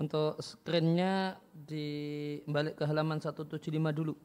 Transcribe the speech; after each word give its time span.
Untuk 0.00 0.40
screennya 0.40 1.36
di 1.52 2.40
balik 2.48 2.80
ke 2.80 2.88
halaman 2.88 3.20
175 3.20 3.68
dulu. 3.92 4.16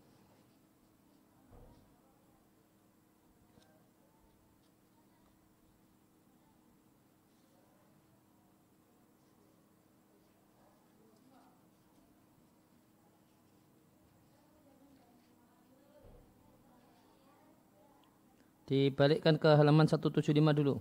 Dibalikkan 18.65 19.35
ke 19.35 19.59
halaman 19.59 19.91
175 19.91 20.55
dulu. 20.55 20.79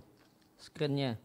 Screennya. 0.55 1.19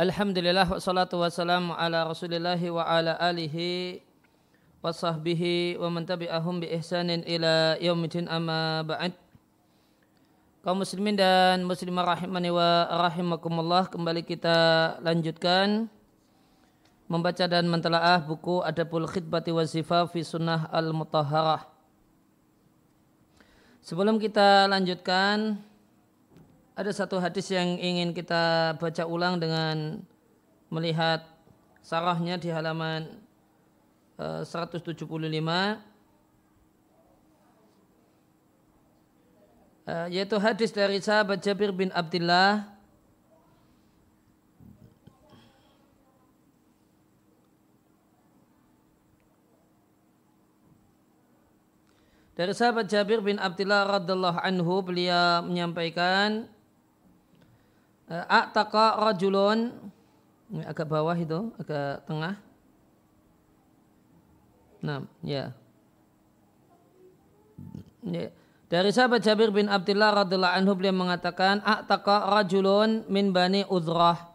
Alhamdulillah 0.00 0.64
wassalatu 0.64 1.20
wassalamu 1.20 1.76
ala 1.76 2.08
rasulillahi 2.08 2.72
wa 2.72 2.88
ala 2.88 3.20
alihi 3.20 4.00
wa 4.80 4.96
sahbihi 4.96 5.76
wa 5.76 5.92
man 5.92 6.08
tabi'ahum 6.08 6.64
bi 6.64 6.72
ihsanin 6.72 7.20
ila 7.28 7.76
yaumidin 7.76 8.24
amma 8.24 8.80
ba'd. 8.80 9.12
Kaum 10.64 10.80
muslimin 10.80 11.20
dan 11.20 11.68
muslimah 11.68 12.16
rahimani 12.16 12.48
wa 12.48 12.88
rahimakumullah 12.88 13.92
kembali 13.92 14.24
kita 14.24 14.96
lanjutkan 15.04 15.84
membaca 17.04 17.44
dan 17.44 17.68
mentelaah 17.68 18.24
buku 18.24 18.64
Adabul 18.64 19.04
Khidbati 19.04 19.52
wa 19.52 19.68
fi 20.08 20.24
Sunnah 20.24 20.72
Al-Mutahharah. 20.72 21.68
Sebelum 23.84 24.16
kita 24.16 24.64
lanjutkan 24.64 25.60
ada 26.80 26.96
satu 26.96 27.20
hadis 27.20 27.52
yang 27.52 27.76
ingin 27.76 28.16
kita 28.16 28.72
baca 28.80 29.04
ulang 29.04 29.36
dengan 29.36 30.00
melihat 30.72 31.28
sarahnya 31.84 32.40
di 32.40 32.48
halaman 32.48 33.20
175 34.16 34.88
eh, 34.88 35.76
eh, 39.92 40.06
yaitu 40.08 40.40
hadis 40.40 40.72
dari 40.72 41.04
sahabat 41.04 41.44
Jabir 41.44 41.68
bin 41.76 41.92
Abdullah 41.92 42.64
Dari 52.40 52.56
sahabat 52.56 52.88
Jabir 52.88 53.20
bin 53.20 53.36
Abdullah 53.36 54.00
radhiallahu 54.00 54.40
anhu 54.40 54.80
beliau 54.80 55.44
menyampaikan 55.44 56.48
A'taqa 58.10 58.98
rajulun 58.98 59.70
agak 60.66 60.90
bawah 60.90 61.14
itu, 61.14 61.54
agak 61.62 62.02
tengah. 62.10 62.34
Nah, 64.82 65.06
ya. 65.22 65.54
ya. 68.02 68.34
Dari 68.70 68.90
sahabat 68.90 69.22
Jabir 69.22 69.54
bin 69.54 69.70
Abdullah 69.70 70.26
radhiyallahu 70.26 70.56
anhu 70.58 70.72
beliau 70.74 70.94
mengatakan 70.94 71.62
a'taqa 71.62 72.34
rajulun 72.34 73.06
min 73.06 73.30
bani 73.30 73.62
Udrah. 73.70 74.30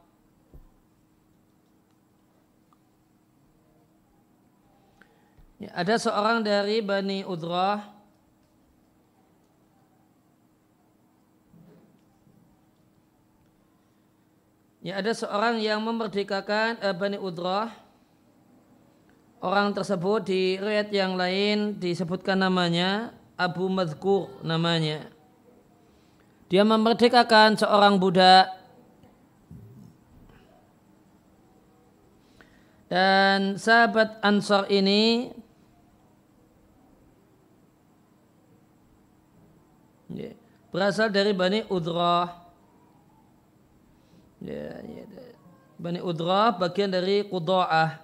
Ya, 5.56 5.72
ada 5.72 5.96
seorang 5.96 6.44
dari 6.44 6.84
Bani 6.84 7.24
Udrah 7.24 7.95
Ya 14.86 15.02
ada 15.02 15.18
seorang 15.18 15.58
yang 15.66 15.82
memerdekakan 15.82 16.78
uh, 16.78 16.94
Bani 16.94 17.18
Udrah. 17.18 17.74
Orang 19.42 19.74
tersebut 19.74 20.30
di 20.30 20.62
riwayat 20.62 20.94
yang 20.94 21.18
lain 21.18 21.82
disebutkan 21.82 22.38
namanya 22.38 23.10
Abu 23.34 23.66
Madhkur 23.66 24.30
namanya. 24.46 25.10
Dia 26.54 26.62
memerdekakan 26.62 27.58
seorang 27.58 27.98
budak 27.98 28.46
dan 32.86 33.58
sahabat 33.58 34.22
Ansar 34.22 34.70
ini 34.70 35.34
berasal 40.70 41.10
dari 41.10 41.34
Bani 41.34 41.66
Udrah. 41.74 42.45
Ya, 44.46 44.78
ya, 44.86 45.04
Bani 45.82 46.00
Udrah 46.06 46.54
bagian 46.54 46.94
dari 46.94 47.26
Qudha'ah. 47.26 47.98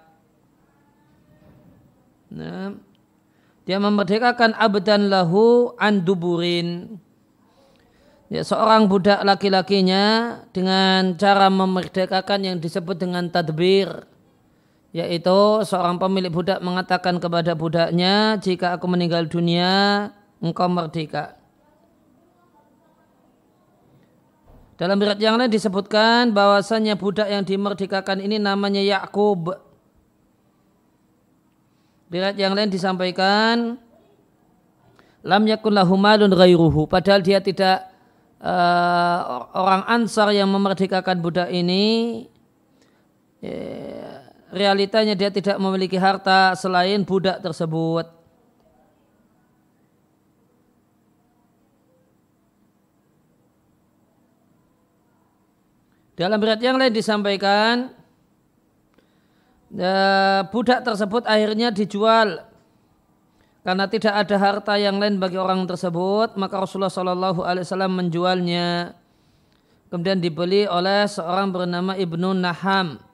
Nah, 2.34 2.74
dia 3.62 3.78
memerdekakan 3.78 4.58
abdan 4.58 5.06
lahu 5.06 5.70
an 5.78 6.02
duburin. 6.02 6.98
Ya, 8.32 8.42
seorang 8.42 8.88
budak 8.88 9.22
laki-lakinya 9.22 10.40
dengan 10.50 11.14
cara 11.20 11.46
memerdekakan 11.52 12.40
yang 12.42 12.56
disebut 12.58 12.96
dengan 12.98 13.28
tadbir. 13.30 14.08
Yaitu 14.90 15.62
seorang 15.68 15.96
pemilik 16.00 16.32
budak 16.32 16.58
mengatakan 16.58 17.22
kepada 17.22 17.54
budaknya, 17.54 18.40
jika 18.40 18.76
aku 18.76 18.88
meninggal 18.90 19.28
dunia, 19.30 20.10
engkau 20.42 20.66
merdeka. 20.66 21.41
Dalam 24.82 24.98
riwayat 24.98 25.22
yang 25.22 25.38
lain 25.38 25.46
disebutkan 25.46 26.34
bahwasanya 26.34 26.98
budak 26.98 27.30
yang 27.30 27.46
dimerdekakan 27.46 28.18
ini 28.18 28.42
namanya 28.42 28.82
Yakub. 28.82 29.54
Riwayat 32.10 32.34
yang 32.34 32.50
lain 32.50 32.66
disampaikan 32.66 33.78
lam 35.22 35.42
yakun 35.46 35.70
lahu 35.70 35.94
malun 35.94 36.34
ghairuhu 36.34 36.90
padahal 36.90 37.22
dia 37.22 37.38
tidak 37.38 37.94
uh, 38.42 39.46
orang 39.54 39.86
Ansar 39.86 40.34
yang 40.34 40.50
memerdekakan 40.50 41.22
budak 41.22 41.54
ini 41.54 42.26
ya, 43.38 44.18
realitanya 44.50 45.14
dia 45.14 45.30
tidak 45.30 45.62
memiliki 45.62 45.94
harta 45.94 46.58
selain 46.58 47.06
budak 47.06 47.38
tersebut. 47.38 48.21
Dalam 56.12 56.36
berat 56.36 56.60
yang 56.60 56.76
lain 56.76 56.92
disampaikan 56.92 57.88
ya, 59.72 60.44
budak 60.52 60.84
tersebut 60.84 61.24
akhirnya 61.24 61.72
dijual. 61.72 62.44
Karena 63.62 63.86
tidak 63.86 64.14
ada 64.26 64.36
harta 64.42 64.74
yang 64.74 64.98
lain 64.98 65.22
bagi 65.22 65.38
orang 65.38 65.62
tersebut 65.70 66.34
maka 66.34 66.58
Rasulullah 66.58 66.90
Shallallahu 66.90 67.46
Alaihi 67.46 67.64
Wasallam 67.64 67.92
menjualnya. 67.94 68.98
Kemudian 69.88 70.18
dibeli 70.24 70.64
oleh 70.64 71.04
seorang 71.04 71.52
bernama 71.52 71.92
Ibnu 71.92 72.32
Naham 72.32 73.11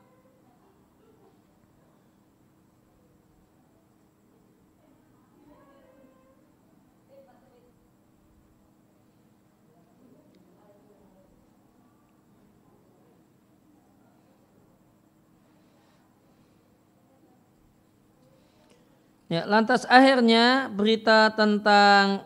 Ya, 19.29 19.45
lantas 19.45 19.85
akhirnya 19.85 20.73
berita 20.73 21.29
tentang 21.37 22.25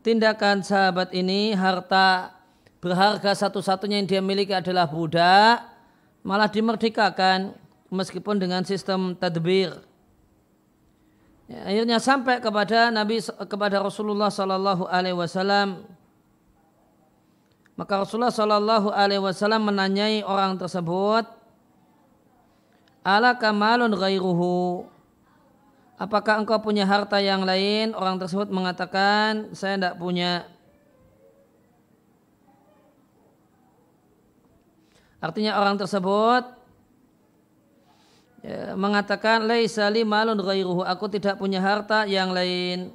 tindakan 0.00 0.64
sahabat 0.64 1.12
ini 1.12 1.52
harta 1.52 2.32
berharga 2.80 3.36
satu-satunya 3.36 4.00
yang 4.00 4.08
dia 4.08 4.22
miliki 4.24 4.56
adalah 4.56 4.88
budak 4.88 5.64
malah 6.24 6.48
dimerdekakan 6.48 7.52
meskipun 7.92 8.40
dengan 8.40 8.64
sistem 8.64 9.12
tadbir. 9.12 9.84
Ya, 11.44 11.60
akhirnya 11.68 12.00
sampai 12.00 12.40
kepada 12.40 12.88
Nabi 12.88 13.20
kepada 13.44 13.84
Rasulullah 13.84 14.32
Sallallahu 14.32 14.88
Alaihi 14.88 15.20
Wasallam. 15.20 15.84
Maka 17.76 18.00
Rasulullah 18.00 18.32
Sallallahu 18.32 18.88
Alaihi 18.88 19.20
Wasallam 19.20 19.68
menanyai 19.68 20.24
orang 20.24 20.56
tersebut, 20.56 21.28
ala 23.04 23.36
kamalun 23.36 23.92
ghairuhu 23.92 24.88
apakah 26.04 26.44
engkau 26.44 26.60
punya 26.60 26.84
harta 26.84 27.16
yang 27.18 27.48
lain? 27.48 27.96
Orang 27.96 28.20
tersebut 28.20 28.52
mengatakan, 28.52 29.56
saya 29.56 29.80
tidak 29.80 29.96
punya. 29.96 30.44
Artinya 35.24 35.56
orang 35.56 35.80
tersebut 35.80 36.64
ya, 38.44 38.76
mengatakan 38.76 39.48
laisa 39.48 39.88
malun 40.04 40.36
aku 40.84 41.08
tidak 41.08 41.40
punya 41.40 41.64
harta 41.64 42.04
yang 42.04 42.36
lain 42.36 42.92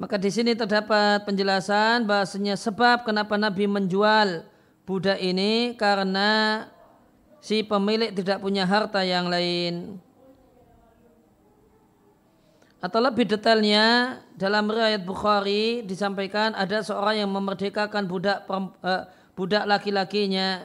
maka 0.00 0.16
di 0.16 0.30
sini 0.32 0.56
terdapat 0.56 1.26
penjelasan 1.28 2.08
bahasanya 2.08 2.56
sebab 2.56 3.04
kenapa 3.04 3.36
Nabi 3.36 3.66
menjual 3.66 4.46
budak 4.88 5.20
ini 5.20 5.76
karena 5.76 6.64
si 7.40 7.64
pemilik 7.64 8.12
tidak 8.12 8.38
punya 8.44 8.68
harta 8.68 9.00
yang 9.00 9.32
lain 9.32 9.96
atau 12.80 12.96
lebih 12.96 13.28
detailnya 13.28 14.16
dalam 14.32 14.64
riwayat 14.64 15.04
Bukhari 15.04 15.84
disampaikan 15.84 16.56
ada 16.56 16.80
seorang 16.80 17.20
yang 17.20 17.30
memerdekakan 17.32 18.08
budak 18.08 18.48
uh, 18.48 19.04
budak 19.36 19.68
laki-lakinya 19.68 20.64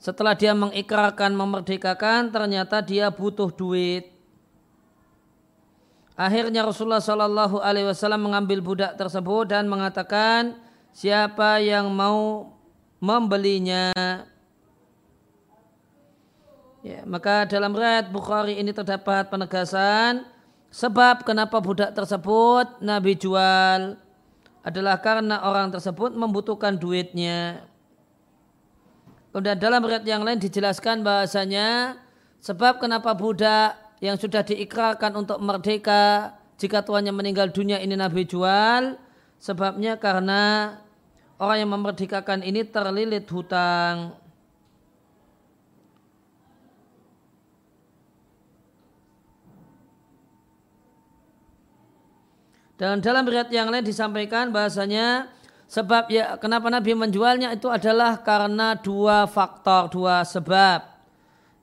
setelah 0.00 0.32
dia 0.32 0.56
mengikrarkan 0.56 1.36
memerdekakan 1.36 2.32
ternyata 2.32 2.80
dia 2.82 3.12
butuh 3.12 3.52
duit. 3.52 4.10
Akhirnya 6.18 6.66
Rasulullah 6.66 7.04
Shallallahu 7.04 7.62
Alaihi 7.62 7.86
Wasallam 7.86 8.26
mengambil 8.26 8.58
budak 8.64 8.98
tersebut 8.98 9.52
dan 9.52 9.70
mengatakan 9.70 10.58
siapa 10.90 11.62
yang 11.62 11.86
mau 11.92 12.50
membelinya. 12.98 13.92
Ya, 16.82 17.06
maka 17.06 17.46
dalam 17.46 17.78
riwayat 17.78 18.10
Bukhari 18.10 18.58
ini 18.58 18.74
terdapat 18.74 19.30
penegasan 19.30 20.26
sebab 20.74 21.22
kenapa 21.22 21.62
budak 21.62 21.94
tersebut 21.94 22.82
Nabi 22.82 23.14
jual 23.14 23.94
adalah 24.66 24.98
karena 24.98 25.46
orang 25.46 25.70
tersebut 25.70 26.10
membutuhkan 26.18 26.74
duitnya. 26.74 27.62
Kemudian 29.30 29.62
dalam 29.62 29.78
riwayat 29.86 30.02
yang 30.02 30.26
lain 30.26 30.42
dijelaskan 30.42 31.06
bahasanya 31.06 32.02
sebab 32.42 32.82
kenapa 32.82 33.14
budak 33.14 33.78
yang 34.02 34.18
sudah 34.18 34.42
diikrarkan 34.42 35.14
untuk 35.14 35.38
merdeka 35.38 36.34
jika 36.58 36.82
tuannya 36.82 37.14
meninggal 37.14 37.54
dunia 37.54 37.78
ini 37.78 37.94
Nabi 37.94 38.26
jual 38.26 38.98
sebabnya 39.38 40.02
karena 40.02 40.74
orang 41.38 41.62
yang 41.62 41.70
memerdekakan 41.70 42.42
ini 42.42 42.66
terlilit 42.66 43.30
hutang. 43.30 44.18
Dan 52.82 52.98
dalam 52.98 53.22
riwayat 53.22 53.54
yang 53.54 53.70
lain 53.70 53.86
disampaikan 53.86 54.50
bahasanya 54.50 55.30
Sebab 55.72 56.12
ya 56.12 56.36
kenapa 56.36 56.68
Nabi 56.68 56.92
menjualnya 56.92 57.48
itu 57.56 57.64
adalah 57.72 58.20
karena 58.20 58.76
dua 58.76 59.24
faktor, 59.24 59.88
dua 59.88 60.20
sebab. 60.20 60.84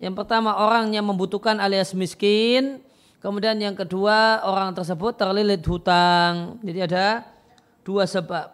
Yang 0.02 0.18
pertama 0.18 0.58
orang 0.58 0.90
yang 0.98 1.06
membutuhkan 1.06 1.62
alias 1.62 1.94
miskin. 1.94 2.82
Kemudian 3.22 3.54
yang 3.62 3.78
kedua 3.78 4.42
orang 4.50 4.74
tersebut 4.74 5.14
terlilit 5.14 5.62
hutang. 5.62 6.58
Jadi 6.66 6.80
ada 6.90 7.22
dua 7.86 8.10
sebab. 8.10 8.50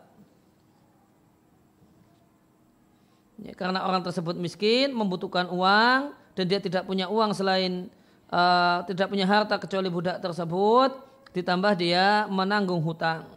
Ya, 3.48 3.56
karena 3.56 3.88
orang 3.88 4.04
tersebut 4.04 4.36
miskin, 4.36 4.92
membutuhkan 4.92 5.48
uang 5.56 6.12
dan 6.36 6.46
dia 6.52 6.60
tidak 6.60 6.84
punya 6.84 7.08
uang 7.08 7.32
selain 7.32 7.88
uh, 8.28 8.84
tidak 8.92 9.08
punya 9.08 9.24
harta 9.24 9.56
kecuali 9.56 9.88
budak 9.88 10.20
tersebut, 10.20 10.92
ditambah 11.36 11.76
dia 11.76 12.24
menanggung 12.32 12.80
hutang. 12.80 13.28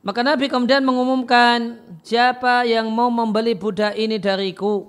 Maka 0.00 0.24
Nabi 0.24 0.48
kemudian 0.48 0.80
mengumumkan 0.80 1.76
siapa 2.00 2.64
yang 2.64 2.88
mau 2.88 3.12
membeli 3.12 3.52
budak 3.52 3.92
ini 3.98 4.16
dariku. 4.16 4.88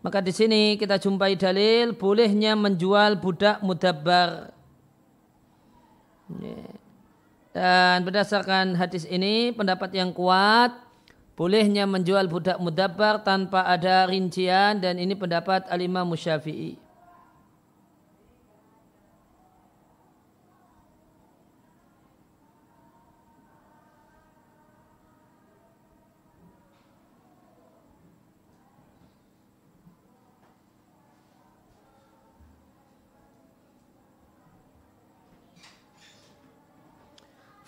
Maka 0.00 0.24
di 0.24 0.32
sini 0.32 0.80
kita 0.80 0.96
jumpai 0.96 1.36
dalil 1.36 1.92
bolehnya 1.92 2.56
menjual 2.56 3.20
budak 3.20 3.60
mudabbar. 3.60 4.54
Dan 7.52 8.06
berdasarkan 8.08 8.72
hadis 8.78 9.04
ini 9.04 9.52
pendapat 9.52 9.92
yang 9.92 10.14
kuat 10.16 10.72
bolehnya 11.36 11.84
menjual 11.84 12.30
budak 12.30 12.56
mudabbar 12.62 13.20
tanpa 13.26 13.66
ada 13.66 14.06
rincian 14.08 14.78
dan 14.78 14.96
ini 14.96 15.12
pendapat 15.18 15.66
alimah 15.68 16.06
musyafi'i. 16.06 16.78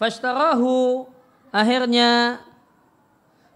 Fashtarahu 0.05 1.09
akhirnya 1.49 2.37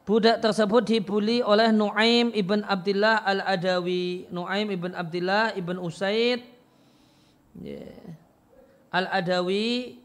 budak 0.08 0.40
tersebut 0.40 0.80
dibuli 0.88 1.44
oleh 1.44 1.68
Nuaim 1.76 2.32
ibn 2.32 2.64
Abdullah 2.64 3.20
al-Adawi. 3.20 4.24
Nuaim 4.32 4.72
ibn 4.72 4.96
Abdullah 4.96 5.52
ibn 5.52 5.76
Usaid 5.76 6.40
yeah. 7.60 8.16
al-Adawi 8.88 10.00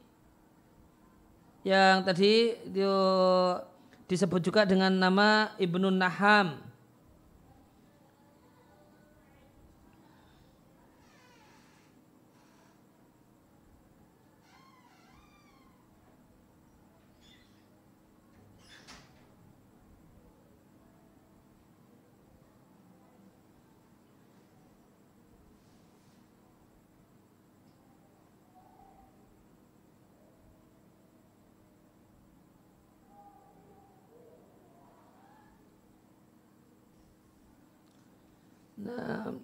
yang 1.64 2.04
tadi 2.04 2.60
disebut 4.12 4.44
juga 4.44 4.68
dengan 4.68 4.92
nama 4.92 5.56
Ibnu 5.56 5.96
Naham. 5.96 6.60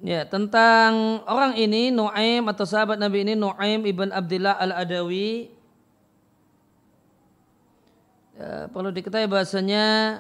Ya, 0.04 0.28
tentang 0.28 1.24
orang 1.24 1.56
ini 1.56 1.96
Nuaim 1.96 2.44
atau 2.52 2.68
sahabat 2.68 3.00
Nabi 3.00 3.24
ini 3.24 3.40
Nuaim 3.40 3.88
ibn 3.88 4.12
Abdullah 4.12 4.60
al-Adawi 4.60 5.48
ya, 8.36 8.68
perlu 8.68 8.92
diketahui 8.92 9.32
bahasanya 9.32 10.20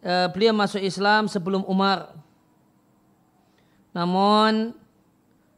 ya, 0.00 0.32
beliau 0.32 0.56
masuk 0.56 0.80
Islam 0.80 1.28
sebelum 1.28 1.68
Umar. 1.68 2.16
Namun 3.92 4.72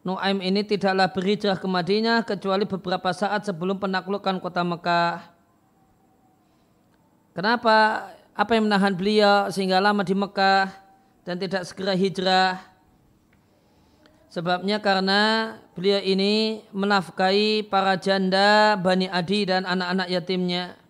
Nuaim 0.02 0.42
ini 0.42 0.66
tidaklah 0.66 1.06
berhijrah 1.06 1.54
ke 1.54 1.68
Madinah 1.70 2.26
kecuali 2.26 2.66
beberapa 2.66 3.14
saat 3.14 3.46
sebelum 3.46 3.78
penaklukan 3.78 4.42
kota 4.42 4.66
Mekah. 4.66 5.30
Kenapa? 7.30 8.10
Apa 8.34 8.58
yang 8.58 8.66
menahan 8.66 8.90
beliau 8.98 9.46
sehingga 9.54 9.78
lama 9.78 10.02
di 10.02 10.18
Mekah 10.18 10.74
dan 11.22 11.38
tidak 11.38 11.62
segera 11.62 11.94
hijrah? 11.94 12.71
Sebabnya 14.32 14.80
karena 14.80 15.52
beliau 15.76 16.00
ini 16.00 16.64
menafkahi 16.72 17.68
para 17.68 18.00
janda 18.00 18.80
Bani 18.80 19.04
Adi 19.04 19.44
dan 19.44 19.68
anak-anak 19.68 20.08
yatimnya. 20.08 20.80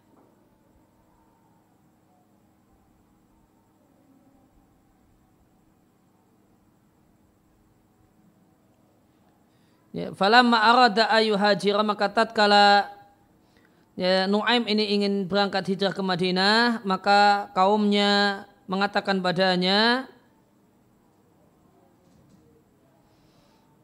Ya, 9.91 10.15
falamma 10.15 10.63
arada 10.63 11.11
ayu 11.11 11.35
hajira 11.35 11.83
maka 11.83 12.07
tatkala 12.15 12.95
ya, 13.99 14.31
Nuaim 14.31 14.71
ini 14.71 14.95
ingin 14.95 15.27
berangkat 15.27 15.67
hijrah 15.67 15.91
ke 15.91 16.01
Madinah, 16.01 16.81
maka 16.87 17.51
kaumnya 17.59 18.47
mengatakan 18.71 19.19
padanya, 19.19 20.07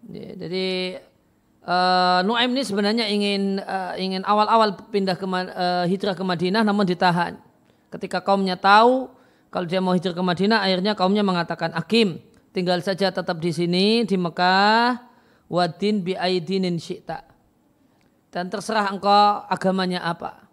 Ya, 0.08 0.32
jadi 0.40 0.66
uh, 1.68 2.24
Nuaim 2.24 2.56
ini 2.56 2.64
sebenarnya 2.64 3.04
ingin 3.12 3.60
uh, 3.60 3.92
ingin 4.00 4.24
awal-awal 4.24 4.72
pindah 4.88 5.20
ke 5.20 5.28
uh, 5.28 5.84
hijrah 5.84 6.16
ke 6.16 6.24
Madinah 6.24 6.64
namun 6.64 6.88
ditahan. 6.88 7.36
Ketika 7.92 8.24
kaumnya 8.24 8.56
tahu 8.56 9.12
kalau 9.52 9.68
dia 9.68 9.84
mau 9.84 9.92
hijrah 9.92 10.16
ke 10.16 10.24
Madinah 10.24 10.64
akhirnya 10.64 10.96
kaumnya 10.96 11.20
mengatakan 11.20 11.76
Akim 11.76 12.24
tinggal 12.56 12.80
saja 12.80 13.12
tetap 13.12 13.36
di 13.36 13.52
sini 13.52 14.08
di 14.08 14.16
Mekah 14.16 14.96
wadin 15.52 16.00
bi 16.00 16.16
aidinin 16.16 16.80
syi'ta. 16.80 17.24
Dan 18.32 18.48
terserah 18.48 18.88
engkau 18.88 19.44
agamanya 19.48 20.04
apa. 20.04 20.48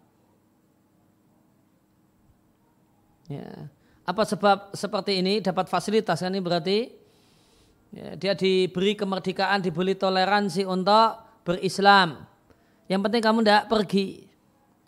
Ya. 3.28 3.72
Apa 4.06 4.22
sebab 4.22 4.70
seperti 4.76 5.18
ini 5.18 5.40
dapat 5.42 5.66
fasilitas 5.66 6.22
kan 6.22 6.30
ini 6.30 6.40
berarti 6.44 7.05
ya, 7.92 8.16
dia 8.18 8.32
diberi 8.32 8.96
kemerdekaan, 8.96 9.62
diberi 9.62 9.94
toleransi 9.94 10.64
untuk 10.66 11.22
berislam. 11.46 12.26
Yang 12.86 13.00
penting 13.06 13.22
kamu 13.22 13.38
tidak 13.42 13.64
pergi. 13.70 14.08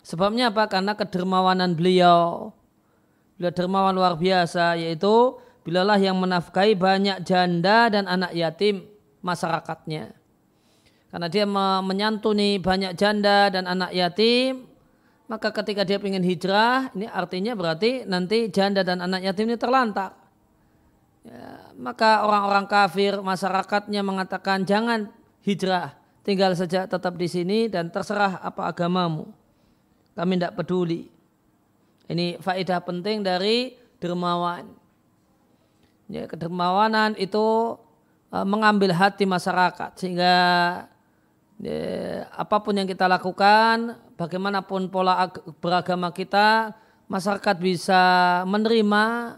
Sebabnya 0.03 0.51
apa? 0.51 0.67
Karena 0.71 0.95
kedermawanan 0.95 1.75
beliau. 1.75 2.51
Beliau 3.35 3.53
dermawan 3.55 3.95
luar 3.95 4.19
biasa 4.19 4.75
yaitu 4.75 5.39
bilalah 5.63 5.99
yang 5.99 6.19
menafkahi 6.19 6.75
banyak 6.75 7.23
janda 7.23 7.87
dan 7.87 8.07
anak 8.07 8.35
yatim 8.35 8.83
masyarakatnya. 9.23 10.15
Karena 11.09 11.27
dia 11.31 11.45
menyantuni 11.81 12.61
banyak 12.61 12.93
janda 12.93 13.49
dan 13.49 13.65
anak 13.65 13.89
yatim, 13.95 14.69
maka 15.25 15.49
ketika 15.49 15.81
dia 15.81 15.97
ingin 15.97 16.21
hijrah, 16.21 16.93
ini 16.93 17.09
artinya 17.09 17.57
berarti 17.57 18.05
nanti 18.05 18.49
janda 18.53 18.85
dan 18.85 19.01
anak 19.01 19.25
yatim 19.25 19.49
ini 19.49 19.57
terlantar. 19.57 20.18
Ya, 21.29 21.61
maka 21.77 22.25
orang-orang 22.25 22.65
kafir 22.65 23.21
masyarakatnya 23.21 24.01
mengatakan 24.01 24.65
jangan 24.65 25.13
hijrah, 25.45 25.93
tinggal 26.25 26.57
saja 26.57 26.89
tetap 26.89 27.13
di 27.21 27.29
sini 27.29 27.69
dan 27.69 27.93
terserah 27.93 28.41
apa 28.41 28.65
agamamu. 28.65 29.29
Kami 30.17 30.33
tidak 30.41 30.57
peduli. 30.57 31.05
Ini 32.09 32.41
faedah 32.41 32.81
penting 32.81 33.21
dari 33.21 33.77
dermawan. 34.01 34.65
Ya, 36.09 36.25
kedermawanan 36.25 37.13
itu 37.21 37.77
uh, 38.33 38.45
mengambil 38.49 38.89
hati 38.97 39.29
masyarakat 39.29 39.93
sehingga 40.01 40.33
ya, 41.61 42.25
apa 42.33 42.57
pun 42.57 42.73
yang 42.73 42.89
kita 42.89 43.05
lakukan, 43.05 44.01
bagaimanapun 44.17 44.89
pola 44.89 45.29
beragama 45.61 46.09
kita, 46.09 46.73
masyarakat 47.05 47.55
bisa 47.61 48.01
menerima 48.49 49.37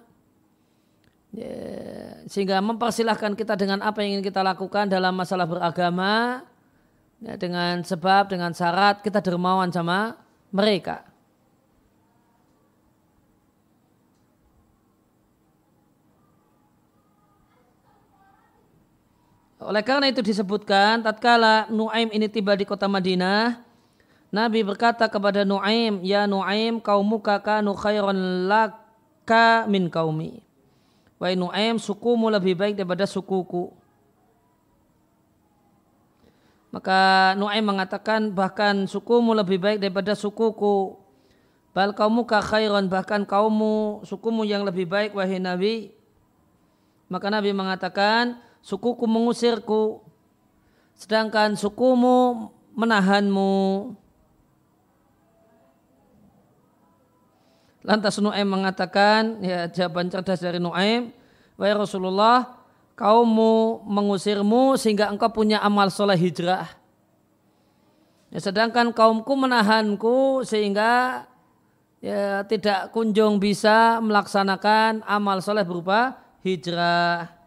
sehingga 2.27 2.59
mempersilahkan 2.59 3.39
kita 3.39 3.55
dengan 3.55 3.79
apa 3.79 4.03
yang 4.03 4.19
ingin 4.19 4.25
kita 4.27 4.43
lakukan 4.43 4.91
dalam 4.91 5.15
masalah 5.15 5.47
beragama 5.47 6.43
ya, 7.23 7.39
dengan 7.39 7.79
sebab 7.87 8.27
dengan 8.27 8.51
syarat 8.51 8.99
kita 8.99 9.23
dermawan 9.23 9.71
sama 9.71 10.19
mereka. 10.51 11.07
Oleh 19.61 19.85
karena 19.85 20.09
itu 20.09 20.25
disebutkan 20.25 21.05
tatkala 21.05 21.69
Nuaim 21.69 22.09
ini 22.11 22.25
tiba 22.25 22.57
di 22.57 22.65
kota 22.65 22.89
Madinah, 22.89 23.61
Nabi 24.33 24.65
berkata 24.65 25.05
kepada 25.05 25.45
Nuaim, 25.45 26.01
"Ya 26.01 26.25
Nuaim, 26.25 26.81
kaumuka 26.81 27.37
kanu 27.39 27.77
khairan 27.77 28.49
laka 28.49 29.69
min 29.69 29.85
kaumi." 29.87 30.50
Wahai 31.21 31.37
Nuaim, 31.37 31.77
sukumu 31.77 32.33
lebih 32.33 32.57
baik 32.57 32.73
daripada 32.73 33.05
sukuku. 33.05 33.69
Maka 36.73 37.31
Nuaim 37.37 37.61
mengatakan 37.61 38.33
bahkan 38.33 38.89
sukumu 38.89 39.37
lebih 39.37 39.61
baik 39.61 39.77
daripada 39.77 40.17
sukuku. 40.17 40.97
Bal 41.77 41.93
kaumuka 41.93 42.41
khairan 42.41 42.89
bahkan 42.89 43.21
kaummu 43.21 44.01
sukumu 44.01 44.41
yang 44.49 44.65
lebih 44.65 44.89
baik 44.89 45.13
wahai 45.13 45.37
Nabi. 45.37 45.93
Maka 47.05 47.29
Nabi 47.29 47.53
mengatakan, 47.53 48.41
sukuku 48.65 49.05
mengusirku, 49.05 50.01
sedangkan 50.97 51.53
sukumu 51.53 52.49
menahanmu. 52.73 53.93
Lantas 57.81 58.21
Nuaim 58.21 58.45
mengatakan, 58.45 59.41
ya 59.41 59.65
jawaban 59.65 60.13
cerdas 60.13 60.37
dari 60.37 60.61
Nuaim, 60.61 61.09
Wahai 61.57 61.73
Rasulullah, 61.73 62.61
kaummu 62.93 63.81
mengusirmu 63.89 64.77
sehingga 64.77 65.09
engkau 65.09 65.33
punya 65.33 65.57
amal 65.65 65.89
soleh 65.89 66.17
hijrah. 66.17 66.69
Ya, 68.29 68.39
sedangkan 68.39 68.93
kaumku 68.93 69.33
menahanku 69.33 70.45
sehingga 70.45 71.25
ya, 72.05 72.45
tidak 72.45 72.93
kunjung 72.93 73.41
bisa 73.41 73.97
melaksanakan 73.99 75.01
amal 75.03 75.41
soleh 75.41 75.65
berupa 75.65 76.21
hijrah. 76.45 77.40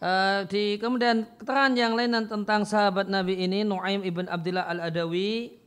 Uh, 0.00 0.48
di 0.48 0.80
kemudian 0.80 1.28
keterangan 1.36 1.76
yang 1.76 1.92
lain 1.92 2.24
tentang 2.24 2.64
sahabat 2.64 3.04
Nabi 3.04 3.36
ini 3.36 3.68
Nuaim 3.68 4.00
ibn 4.00 4.24
Abdullah 4.32 4.64
al 4.64 4.88
Adawi 4.88 5.60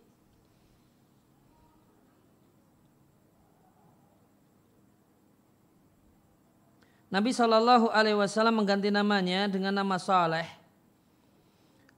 Nabi 7.14 7.30
Shallallahu 7.30 7.94
Alaihi 7.94 8.18
Wasallam 8.18 8.58
mengganti 8.58 8.90
namanya 8.90 9.46
dengan 9.46 9.70
nama 9.70 10.02
Saleh. 10.02 10.50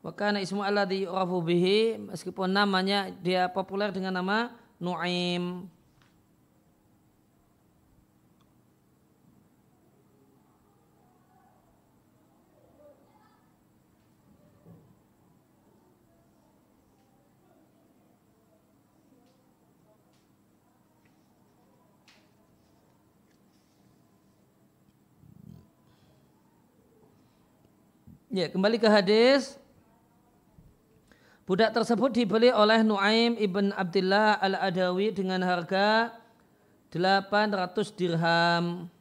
Wakana 0.04 0.43
ismu 0.43 0.60
di 0.84 1.08
bihi 1.08 1.95
meskipun 2.04 2.52
namanya 2.52 3.15
dia 3.24 3.48
populer 3.48 3.95
dengan 3.95 4.12
nama 4.12 4.52
Nuaim. 4.76 5.71
Ya, 28.36 28.52
kembali 28.52 28.76
ke 28.76 28.91
hadis. 28.91 29.56
Budak 31.48 31.71
tersebut 31.71 32.12
dibeli 32.12 32.52
oleh 32.52 32.84
Nuaim 32.84 33.39
ibn 33.39 33.71
Abdullah 33.71 34.36
al-Adawi 34.43 35.15
dengan 35.15 35.39
harga 35.39 36.12
800 36.91 37.95
dirham. 37.95 38.91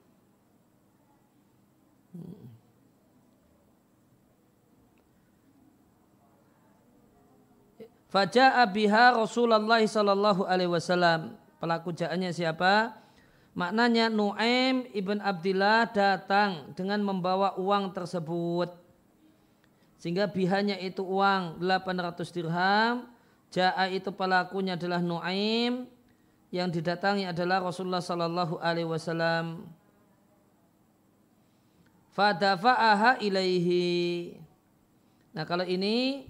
Faja'a 8.06 8.62
biha 8.70 9.18
Rasulullah 9.18 9.82
sallallahu 9.82 10.46
alaihi 10.46 10.70
wasallam. 10.70 11.34
Pelaku 11.58 11.90
jaannya 11.90 12.30
siapa? 12.30 13.02
Maknanya 13.58 14.14
Nuaim 14.14 14.86
ibn 14.94 15.18
Abdullah 15.18 15.90
datang 15.90 16.70
dengan 16.78 17.02
membawa 17.02 17.58
uang 17.58 17.90
tersebut. 17.90 18.83
Sehingga 20.04 20.28
bihanya 20.28 20.76
itu 20.84 21.00
uang 21.00 21.64
800 21.64 22.28
dirham. 22.28 23.08
Ja'a 23.48 23.88
itu 23.88 24.12
pelakunya 24.12 24.76
adalah 24.76 25.00
Nuaim. 25.00 25.88
Yang 26.52 26.68
didatangi 26.76 27.24
adalah 27.24 27.64
Rasulullah 27.64 28.04
Sallallahu 28.04 28.60
Alaihi 28.60 28.84
Wasallam. 28.84 29.64
Fadafa'aha 32.12 33.24
ilaihi. 33.24 34.36
Nah 35.32 35.48
kalau 35.48 35.64
ini 35.64 36.28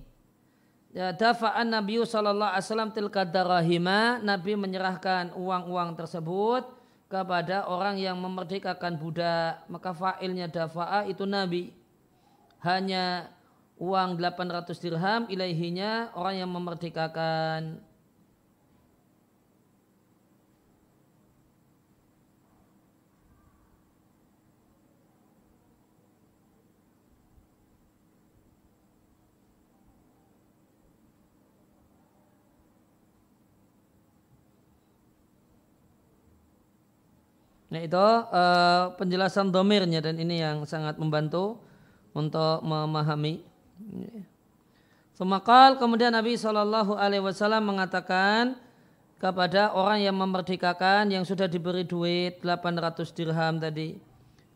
ya, 0.95 1.11
dafa'an 1.11 1.67
Nabi 1.67 1.99
Sallallahu 1.99 2.55
Alaihi 2.55 2.71
Wasallam 2.71 2.95
tilka 2.95 3.27
darahima. 3.27 4.23
Nabi 4.23 4.55
menyerahkan 4.55 5.35
uang-uang 5.35 5.99
tersebut 5.99 6.63
kepada 7.11 7.67
orang 7.67 7.99
yang 7.99 8.23
memerdekakan 8.23 9.03
budak. 9.03 9.67
Maka 9.67 9.91
fa'ilnya 9.91 10.47
dafa'a 10.47 11.11
itu 11.11 11.27
Nabi. 11.27 11.75
Hanya 12.63 13.34
uang 13.79 14.17
800 14.19 14.79
dirham 14.79 15.23
ilaihinya 15.27 16.15
orang 16.15 16.35
yang 16.43 16.51
memerdekakan. 16.51 17.83
Nah 37.75 37.83
itu 37.83 37.99
uh, 37.99 38.95
penjelasan 38.95 39.51
domirnya 39.51 39.99
dan 39.99 40.15
ini 40.15 40.39
yang 40.39 40.63
sangat 40.63 40.95
membantu 40.95 41.59
untuk 42.15 42.63
memahami. 42.63 43.54
Semakal 45.15 45.79
kemudian 45.79 46.11
Nabi 46.11 46.35
Shallallahu 46.35 46.99
Alaihi 46.99 47.23
Wasallam 47.23 47.71
mengatakan 47.71 48.59
kepada 49.23 49.71
orang 49.73 50.03
yang 50.03 50.17
memerdekakan 50.19 51.09
yang 51.15 51.23
sudah 51.23 51.47
diberi 51.47 51.87
duit 51.87 52.43
800 52.43 53.15
dirham 53.15 53.57
tadi. 53.63 53.97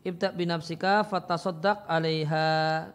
Ibda 0.03 0.35
binafsika 0.35 1.07
fatasodak 1.07 1.83
alaiha. 1.87 2.91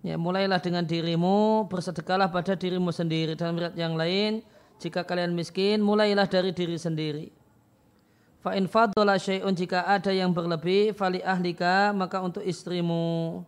Ya, 0.00 0.16
mulailah 0.16 0.56
dengan 0.64 0.80
dirimu, 0.80 1.68
bersedekahlah 1.68 2.32
pada 2.32 2.56
dirimu 2.56 2.88
sendiri. 2.88 3.36
Dalam 3.36 3.60
riwayat 3.60 3.76
yang 3.76 4.00
lain, 4.00 4.40
jika 4.80 5.04
kalian 5.04 5.36
miskin, 5.36 5.84
mulailah 5.84 6.24
dari 6.24 6.56
diri 6.56 6.80
sendiri. 6.80 7.28
Fa 8.40 8.56
in 8.56 8.64
syai'un 8.64 9.52
jika 9.52 9.84
ada 9.84 10.08
yang 10.08 10.32
berlebih 10.32 10.96
fali 10.96 11.20
ahlika 11.20 11.92
maka 11.92 12.24
untuk 12.24 12.40
istrimu. 12.40 13.44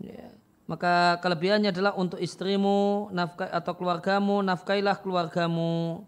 Ya. 0.00 0.32
Maka 0.66 1.22
kelebihannya 1.22 1.70
adalah 1.70 1.94
untuk 1.94 2.18
istrimu 2.18 3.10
nafkah 3.14 3.46
atau 3.46 3.72
keluargamu, 3.78 4.42
nafkailah 4.42 4.98
keluargamu. 4.98 6.02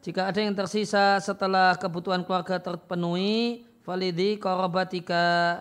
Jika 0.00 0.32
ada 0.32 0.40
yang 0.40 0.56
tersisa 0.56 1.20
setelah 1.20 1.76
kebutuhan 1.76 2.24
keluarga 2.24 2.56
terpenuhi, 2.56 3.68
falidi 3.84 4.40
korobatika, 4.40 5.60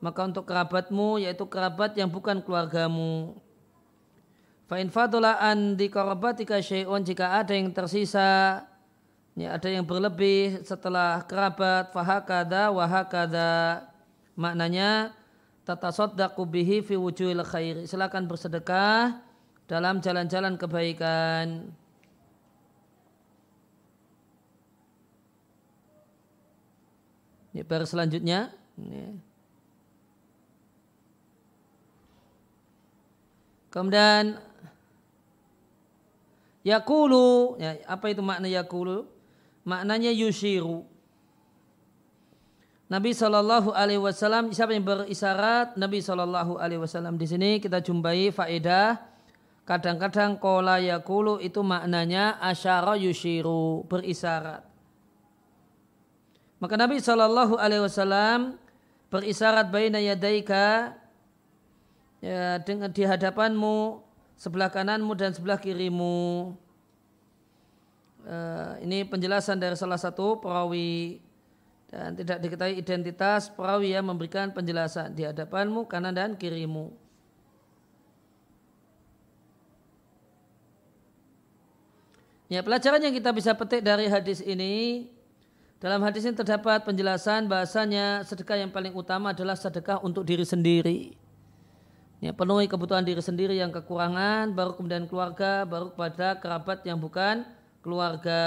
maka 0.00 0.20
untuk 0.24 0.48
kerabatmu 0.48 1.20
yaitu 1.20 1.44
kerabat 1.44 1.92
yang 1.98 2.08
bukan 2.08 2.40
keluargamu. 2.40 3.36
Fa'in 4.68 4.92
fadula 4.92 5.40
an 5.40 5.76
di 5.76 5.88
korobatika 5.88 6.60
syai'un 6.60 7.00
jika 7.00 7.40
ada 7.40 7.56
yang 7.56 7.72
tersisa 7.72 8.62
ya 9.32 9.54
ada 9.56 9.68
yang 9.70 9.86
berlebih 9.86 10.60
setelah 10.60 11.24
kerabat 11.24 11.88
fahakada 11.88 12.68
wahakada 12.68 13.86
maknanya 14.36 15.16
tata 15.68 15.92
sodaku 15.92 16.48
bihi 16.48 16.80
fi 16.80 16.96
wujuhil 16.96 17.44
khairi 17.44 17.84
silakan 17.84 18.24
bersedekah 18.24 19.20
dalam 19.68 20.00
jalan-jalan 20.00 20.56
kebaikan 20.56 21.68
ini 27.52 27.60
baru 27.68 27.84
selanjutnya 27.84 28.48
ini. 28.80 29.20
kemudian 33.68 34.40
Yakulu, 36.66 37.56
ya, 37.56 37.80
apa 37.88 38.12
itu 38.12 38.20
makna 38.20 38.44
yakulu? 38.50 39.08
Maknanya 39.64 40.12
yushiru. 40.12 40.84
Nabi 42.88 43.12
Shallallahu 43.12 43.76
Alaihi 43.76 44.00
Wasallam 44.00 44.48
siapa 44.56 44.72
yang 44.72 44.80
berisyarat? 44.80 45.76
Nabi 45.76 46.00
Shallallahu 46.00 46.56
Alaihi 46.56 46.80
Wasallam. 46.80 47.20
Di 47.20 47.28
sini 47.28 47.60
kita 47.60 47.84
jumpai 47.84 48.32
faedah. 48.32 48.96
Kadang-kadang 49.68 50.40
kola 50.40 50.80
yakulu 50.80 51.36
itu 51.44 51.60
maknanya 51.60 52.40
asyara 52.40 52.96
yushiru 52.96 53.84
berisyarat. 53.84 54.64
Maka 56.56 56.74
Nabi 56.80 56.96
Shallallahu 57.04 57.60
Alaihi 57.60 57.84
Wasallam 57.84 58.56
berisyarat 59.12 59.68
baina 59.68 60.00
yadaika 60.00 60.96
ya, 62.24 62.56
dengan 62.64 62.88
di 62.88 63.04
hadapanmu 63.04 64.00
sebelah 64.40 64.72
kananmu 64.72 65.12
dan 65.12 65.36
sebelah 65.36 65.60
kirimu. 65.60 66.56
Uh, 68.24 68.80
ini 68.80 69.04
penjelasan 69.04 69.60
dari 69.60 69.76
salah 69.76 70.00
satu 70.00 70.40
perawi 70.40 71.20
dan 71.88 72.12
tidak 72.12 72.38
diketahui 72.44 72.76
identitas 72.76 73.48
perawi 73.48 73.96
yang 73.96 74.04
memberikan 74.04 74.52
penjelasan 74.52 75.16
di 75.16 75.24
hadapanmu, 75.24 75.88
kanan 75.88 76.12
dan 76.12 76.36
kirimu. 76.36 76.92
Ya, 82.48 82.64
pelajaran 82.64 83.00
yang 83.04 83.12
kita 83.12 83.28
bisa 83.32 83.52
petik 83.52 83.84
dari 83.84 84.08
hadis 84.08 84.40
ini 84.40 85.08
dalam 85.78 86.02
hadis 86.02 86.26
ini 86.26 86.34
terdapat 86.34 86.82
penjelasan 86.82 87.46
bahasanya 87.46 88.24
sedekah 88.24 88.58
yang 88.58 88.72
paling 88.72 88.90
utama 88.96 89.30
adalah 89.30 89.54
sedekah 89.54 90.02
untuk 90.02 90.24
diri 90.26 90.42
sendiri. 90.42 91.14
Ya, 92.18 92.34
penuhi 92.34 92.66
kebutuhan 92.66 93.06
diri 93.06 93.22
sendiri 93.22 93.54
yang 93.54 93.70
kekurangan, 93.70 94.50
baru 94.58 94.74
kemudian 94.74 95.06
keluarga, 95.06 95.62
baru 95.62 95.94
kepada 95.94 96.34
kerabat 96.42 96.82
yang 96.82 96.98
bukan 96.98 97.46
keluarga. 97.78 98.42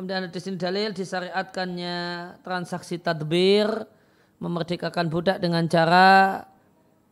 Kemudian 0.00 0.32
di 0.32 0.40
sini 0.40 0.56
dalil 0.56 0.96
disyariatkannya 0.96 1.96
transaksi 2.40 2.96
tadbir, 2.96 3.68
memerdekakan 4.40 5.12
budak 5.12 5.44
dengan 5.44 5.68
cara 5.68 6.40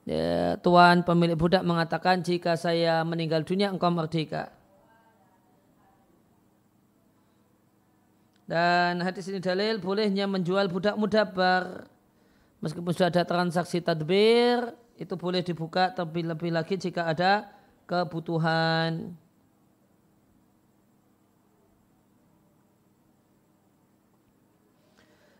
ya, 0.08 0.56
tuan 0.64 1.04
pemilik 1.04 1.36
budak 1.36 1.68
mengatakan 1.68 2.24
jika 2.24 2.56
saya 2.56 3.04
meninggal 3.04 3.44
dunia 3.44 3.68
engkau 3.68 3.92
merdeka. 3.92 4.48
Dan 8.48 9.04
hadis 9.04 9.28
ini 9.28 9.44
dalil 9.44 9.76
bolehnya 9.84 10.24
menjual 10.24 10.72
budak 10.72 10.96
mudabar 10.96 11.84
meskipun 12.64 12.96
sudah 12.96 13.12
ada 13.12 13.28
transaksi 13.28 13.84
tadbir 13.84 14.72
itu 14.96 15.12
boleh 15.12 15.44
dibuka 15.44 15.92
tapi 15.92 16.24
lebih 16.24 16.56
lagi 16.56 16.80
jika 16.80 17.04
ada 17.04 17.52
kebutuhan. 17.84 19.12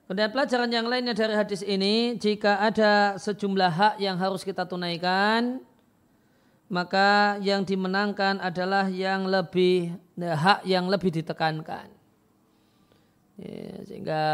Kemudian 0.08 0.32
pelajaran 0.32 0.72
yang 0.72 0.88
lainnya 0.88 1.12
dari 1.12 1.36
hadis 1.36 1.60
ini, 1.60 2.16
jika 2.16 2.64
ada 2.64 3.20
sejumlah 3.20 3.68
hak 3.68 3.94
yang 4.00 4.16
harus 4.16 4.40
kita 4.40 4.64
tunaikan, 4.64 5.60
maka 6.72 7.36
yang 7.44 7.60
dimenangkan 7.60 8.40
adalah 8.40 8.88
yang 8.88 9.28
lebih 9.28 9.92
hak 10.16 10.64
yang 10.64 10.88
lebih 10.88 11.12
ditekankan. 11.12 11.92
Ya, 13.36 13.84
sehingga 13.84 14.24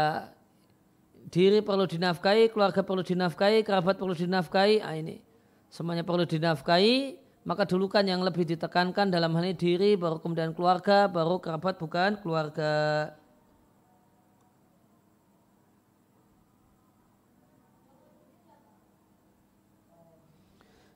diri 1.27 1.59
perlu 1.59 1.83
dinafkahi, 1.91 2.55
keluarga 2.55 2.79
perlu 2.79 3.03
dinafkahi, 3.03 3.67
kerabat 3.67 3.99
perlu 3.99 4.15
dinafkahi, 4.15 4.79
ah 4.79 4.95
ini 4.95 5.19
semuanya 5.67 6.07
perlu 6.07 6.23
dinafkahi, 6.23 7.19
maka 7.43 7.67
dulu 7.67 7.91
kan 7.91 8.07
yang 8.07 8.23
lebih 8.23 8.47
ditekankan 8.47 9.11
dalam 9.11 9.35
hal 9.35 9.43
ini 9.43 9.59
diri, 9.59 9.99
baru 9.99 10.23
kemudian 10.23 10.55
keluarga, 10.55 11.11
baru 11.11 11.43
kerabat 11.43 11.75
bukan 11.83 12.15
keluarga. 12.23 13.11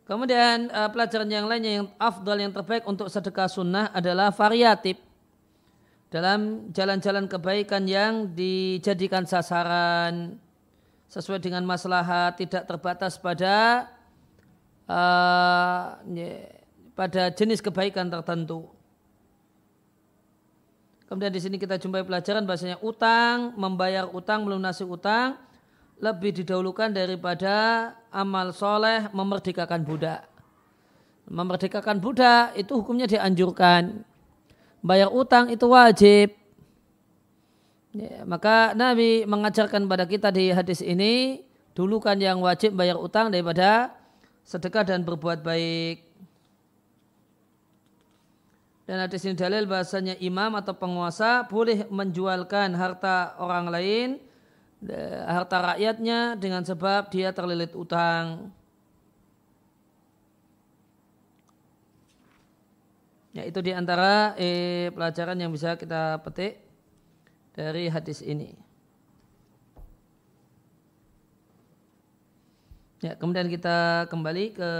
Kemudian 0.09 0.73
uh, 0.73 0.89
pelajaran 0.89 1.29
yang 1.29 1.45
lainnya 1.45 1.85
yang 1.85 1.87
afdal 2.01 2.41
yang 2.41 2.49
terbaik 2.49 2.81
untuk 2.89 3.13
sedekah 3.13 3.45
sunnah 3.45 3.93
adalah 3.93 4.33
variatif 4.33 4.97
dalam 6.09 6.73
jalan-jalan 6.73 7.29
kebaikan 7.29 7.85
yang 7.85 8.33
dijadikan 8.33 9.29
sasaran 9.29 10.41
sesuai 11.05 11.37
dengan 11.37 11.61
masalah 11.61 12.33
tidak 12.33 12.65
terbatas 12.65 13.21
pada 13.21 13.85
uh, 14.89 16.01
pada 16.97 17.29
jenis 17.29 17.61
kebaikan 17.61 18.09
tertentu. 18.09 18.65
Kemudian 21.05 21.29
di 21.29 21.37
sini 21.37 21.61
kita 21.61 21.77
jumpai 21.77 22.01
pelajaran 22.01 22.49
bahasanya 22.49 22.81
utang, 22.81 23.53
membayar 23.53 24.09
utang, 24.09 24.41
melunasi 24.41 24.89
utang 24.89 25.37
lebih 25.99 26.31
didahulukan 26.31 26.95
daripada 26.95 27.91
amal 28.09 28.55
soleh 28.55 29.11
memerdekakan 29.11 29.83
budak. 29.83 30.23
Memerdekakan 31.29 31.99
budak 32.01 32.55
itu 32.57 32.73
hukumnya 32.73 33.05
dianjurkan 33.05 34.07
bayar 34.79 35.11
utang 35.11 35.51
itu 35.51 35.67
wajib. 35.67 36.33
Ya, 37.89 38.21
maka 38.23 38.71
Nabi 38.77 39.25
mengajarkan 39.25 39.89
pada 39.89 40.05
kita 40.05 40.29
di 40.29 40.53
hadis 40.53 40.79
ini 40.79 41.41
dulu 41.73 41.97
kan 41.97 42.17
yang 42.21 42.39
wajib 42.39 42.77
bayar 42.77 42.97
utang 42.97 43.33
daripada 43.33 43.93
sedekah 44.45 44.85
dan 44.85 45.01
berbuat 45.03 45.41
baik. 45.41 46.05
Dan 48.89 49.05
hadis 49.05 49.21
ini 49.21 49.37
dalil 49.37 49.69
bahasanya 49.69 50.17
imam 50.17 50.57
atau 50.57 50.73
penguasa 50.73 51.45
boleh 51.45 51.85
menjualkan 51.93 52.73
harta 52.73 53.37
orang 53.37 53.69
lain, 53.69 54.17
harta 55.27 55.75
rakyatnya 55.75 56.39
dengan 56.39 56.63
sebab 56.63 57.11
dia 57.11 57.35
terlilit 57.35 57.75
utang. 57.75 58.53
Ya, 63.35 63.45
itu 63.45 63.59
di 63.61 63.75
antara 63.75 64.33
eh, 64.39 64.89
pelajaran 64.95 65.37
yang 65.37 65.51
bisa 65.53 65.77
kita 65.77 66.17
petik 66.25 66.63
dari 67.53 67.91
hadis 67.91 68.23
ini. 68.23 68.55
Ya, 72.99 73.15
kemudian 73.15 73.47
kita 73.47 74.11
kembali 74.11 74.59
ke 74.59 74.71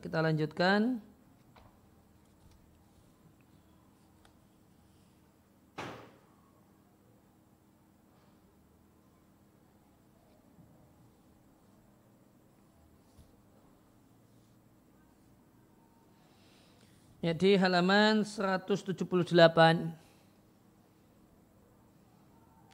kita 0.00 0.24
lanjutkan. 0.24 1.04
Ya, 17.18 17.34
di 17.34 17.58
halaman 17.58 18.22
178. 18.22 18.94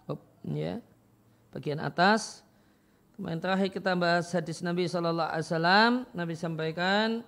Oh, 0.04 0.20
ya. 0.44 0.84
Bagian 1.48 1.80
atas. 1.80 2.44
Kemarin 3.16 3.40
terakhir 3.40 3.72
kita 3.72 3.96
bahas 3.96 4.28
hadis 4.36 4.60
Nabi 4.60 4.84
Shallallahu 4.84 5.32
Alaihi 5.32 5.48
Wasallam. 5.48 5.90
Nabi 6.12 6.34
sampaikan, 6.36 7.24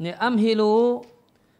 Ini 0.00 0.16
amhilu 0.16 1.04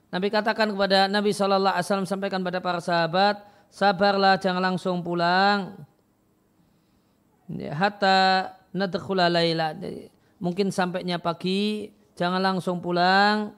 Nabi 0.09 0.33
katakan 0.33 0.73
kepada 0.73 1.11
Nabi 1.11 1.35
Shallallahu 1.35 1.77
Alaihi 1.77 2.09
sampaikan 2.09 2.41
pada 2.41 2.63
para 2.63 2.81
sahabat, 2.81 3.43
sabarlah 3.69 4.41
jangan 4.41 4.73
langsung 4.73 5.05
pulang 5.05 5.90
hatta 7.73 8.53
nadkhula 8.71 9.27
laila. 9.27 9.75
Mungkin 10.39 10.71
sampainya 10.71 11.19
pagi 11.19 11.91
jangan 12.15 12.39
langsung 12.39 12.79
pulang. 12.79 13.53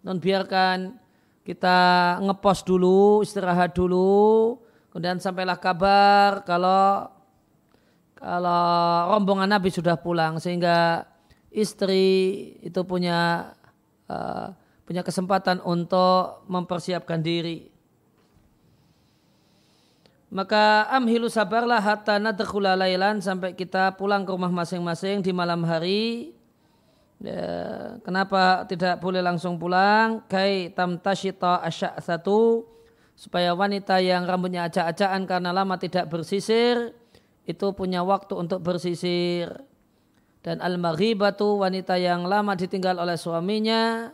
Non 0.00 0.16
biarkan 0.16 0.96
kita 1.44 1.78
ngepos 2.20 2.62
dulu 2.62 3.24
istirahat 3.24 3.72
dulu 3.72 4.60
kemudian 4.92 5.16
sampailah 5.18 5.56
kabar 5.56 6.44
kalau 6.44 7.08
kalau 8.14 8.62
rombongan 9.16 9.48
Nabi 9.48 9.72
sudah 9.72 9.96
pulang 9.96 10.36
sehingga 10.36 11.08
istri 11.48 12.52
itu 12.60 12.84
punya 12.84 13.50
uh, 14.06 14.52
punya 14.84 15.00
kesempatan 15.00 15.64
untuk 15.64 16.44
mempersiapkan 16.50 17.24
diri 17.24 17.69
maka 20.30 20.86
amhilu 20.94 21.26
sabarlah 21.26 21.82
hatta 21.82 22.22
nadkhula 22.22 22.78
lailan 22.78 23.18
sampai 23.18 23.58
kita 23.58 23.98
pulang 23.98 24.22
ke 24.22 24.30
rumah 24.30 24.50
masing-masing 24.50 25.26
di 25.26 25.34
malam 25.34 25.66
hari. 25.66 26.30
Ya, 27.20 27.98
kenapa 28.06 28.64
tidak 28.64 29.02
boleh 29.02 29.20
langsung 29.20 29.58
pulang? 29.58 30.24
Kai 30.30 30.70
tamtashita 30.70 31.60
asyak 31.66 31.98
satu 32.00 32.64
supaya 33.18 33.52
wanita 33.52 34.00
yang 34.00 34.24
rambutnya 34.24 34.70
acak-acakan 34.70 35.28
karena 35.28 35.50
lama 35.52 35.76
tidak 35.76 36.08
bersisir 36.08 36.96
itu 37.44 37.66
punya 37.74 38.00
waktu 38.06 38.32
untuk 38.38 38.62
bersisir. 38.62 39.50
Dan 40.40 40.62
al-maghibatu 40.64 41.60
wanita 41.60 42.00
yang 42.00 42.24
lama 42.24 42.56
ditinggal 42.56 42.96
oleh 42.96 43.20
suaminya 43.20 44.08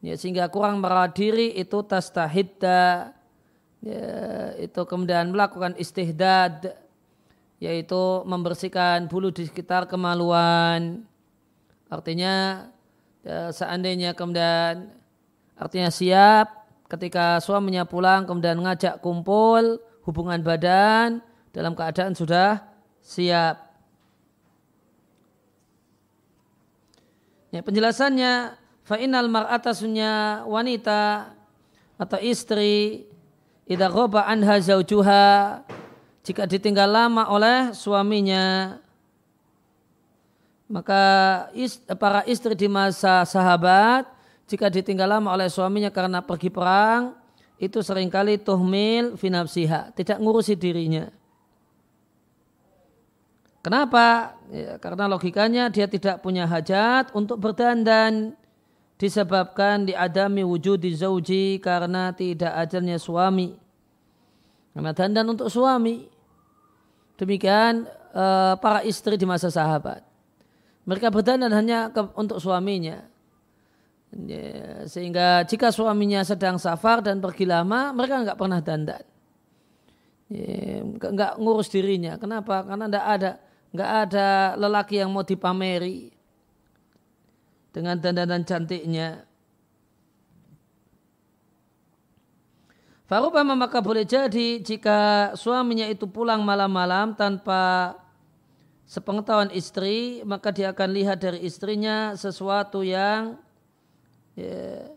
ya, 0.00 0.14
sehingga 0.16 0.48
kurang 0.48 0.80
merawat 0.80 1.12
diri 1.12 1.52
itu 1.52 1.82
tastahidda 1.84 3.12
ya, 3.82 4.54
itu 4.60 4.80
kemudian 4.86 5.32
melakukan 5.32 5.76
istihdad 5.76 6.76
yaitu 7.56 8.02
membersihkan 8.28 9.08
bulu 9.08 9.32
di 9.32 9.48
sekitar 9.48 9.88
kemaluan. 9.88 11.08
Artinya 11.88 12.66
ya, 13.24 13.48
seandainya 13.52 14.12
kemudian 14.12 14.92
artinya 15.56 15.88
siap 15.88 16.68
ketika 16.86 17.40
suaminya 17.40 17.88
pulang 17.88 18.28
kemudian 18.28 18.60
ngajak 18.60 19.00
kumpul 19.00 19.80
hubungan 20.04 20.44
badan 20.44 21.24
dalam 21.50 21.72
keadaan 21.72 22.12
sudah 22.12 22.60
siap. 23.00 23.66
Ya, 27.54 27.64
penjelasannya 27.64 28.52
fa'inal 28.84 29.32
mar'ata 29.32 29.72
wanita 30.44 31.32
atau 31.96 32.18
istri 32.20 33.08
Idza 33.66 33.90
ghaba 33.90 34.30
anha 34.30 34.62
zaujuha 34.62 35.26
jika 36.22 36.46
ditinggal 36.46 36.86
lama 36.86 37.26
oleh 37.26 37.74
suaminya 37.74 38.78
maka 40.70 41.02
para 41.98 42.22
istri 42.30 42.54
di 42.54 42.70
masa 42.70 43.26
sahabat 43.26 44.06
jika 44.46 44.70
ditinggal 44.70 45.18
lama 45.18 45.34
oleh 45.34 45.50
suaminya 45.50 45.90
karena 45.90 46.22
pergi 46.22 46.46
perang 46.46 47.18
itu 47.58 47.82
sering 47.82 48.06
kali 48.06 48.38
tuhmil 48.38 49.18
finapsiha 49.18 49.90
tidak 49.98 50.22
ngurusi 50.22 50.54
dirinya. 50.54 51.10
Kenapa? 53.66 54.38
Ya, 54.54 54.78
karena 54.78 55.10
logikanya 55.10 55.74
dia 55.74 55.90
tidak 55.90 56.22
punya 56.22 56.46
hajat 56.46 57.10
untuk 57.18 57.42
berdandan 57.42 58.38
disebabkan 58.96 59.84
diadami 59.84 60.40
wujud 60.40 60.80
di 60.80 60.96
zauji 60.96 61.60
karena 61.60 62.12
tidak 62.16 62.52
ajarnya 62.64 62.96
suami. 62.96 63.52
Karena 64.72 64.92
dandan 64.92 65.36
untuk 65.36 65.48
suami. 65.52 66.08
Demikian 67.16 67.88
uh, 68.12 68.56
para 68.60 68.84
istri 68.84 69.16
di 69.16 69.24
masa 69.24 69.48
sahabat. 69.48 70.04
Mereka 70.84 71.08
berdandan 71.08 71.52
hanya 71.52 71.88
ke, 71.92 72.00
untuk 72.16 72.40
suaminya. 72.40 73.04
Ya, 74.16 74.84
sehingga 74.88 75.44
jika 75.44 75.72
suaminya 75.72 76.24
sedang 76.24 76.56
safar 76.56 77.04
dan 77.04 77.20
pergi 77.20 77.44
lama, 77.44 77.92
mereka 77.92 78.24
nggak 78.24 78.38
pernah 78.38 78.60
dandan. 78.60 79.04
Ya, 80.28 80.84
nggak 80.84 81.32
ngurus 81.40 81.68
dirinya. 81.68 82.16
Kenapa? 82.16 82.64
Karena 82.64 82.84
nggak 82.88 83.06
ada 83.06 83.32
nggak 83.76 83.90
ada 84.08 84.28
lelaki 84.56 85.04
yang 85.04 85.12
mau 85.12 85.20
dipameri 85.20 86.15
dengan 87.76 88.00
dandanan 88.00 88.40
cantiknya. 88.40 89.28
Farubama 93.04 93.52
maka 93.52 93.84
boleh 93.84 94.08
jadi 94.08 94.64
jika 94.64 95.30
suaminya 95.36 95.84
itu 95.84 96.08
pulang 96.08 96.40
malam-malam 96.40 97.12
tanpa 97.12 97.92
sepengetahuan 98.88 99.52
istri, 99.52 100.24
maka 100.24 100.48
dia 100.56 100.72
akan 100.72 100.88
lihat 100.88 101.20
dari 101.20 101.44
istrinya 101.44 102.16
sesuatu 102.16 102.80
yang 102.80 103.36
ya, 104.32 104.88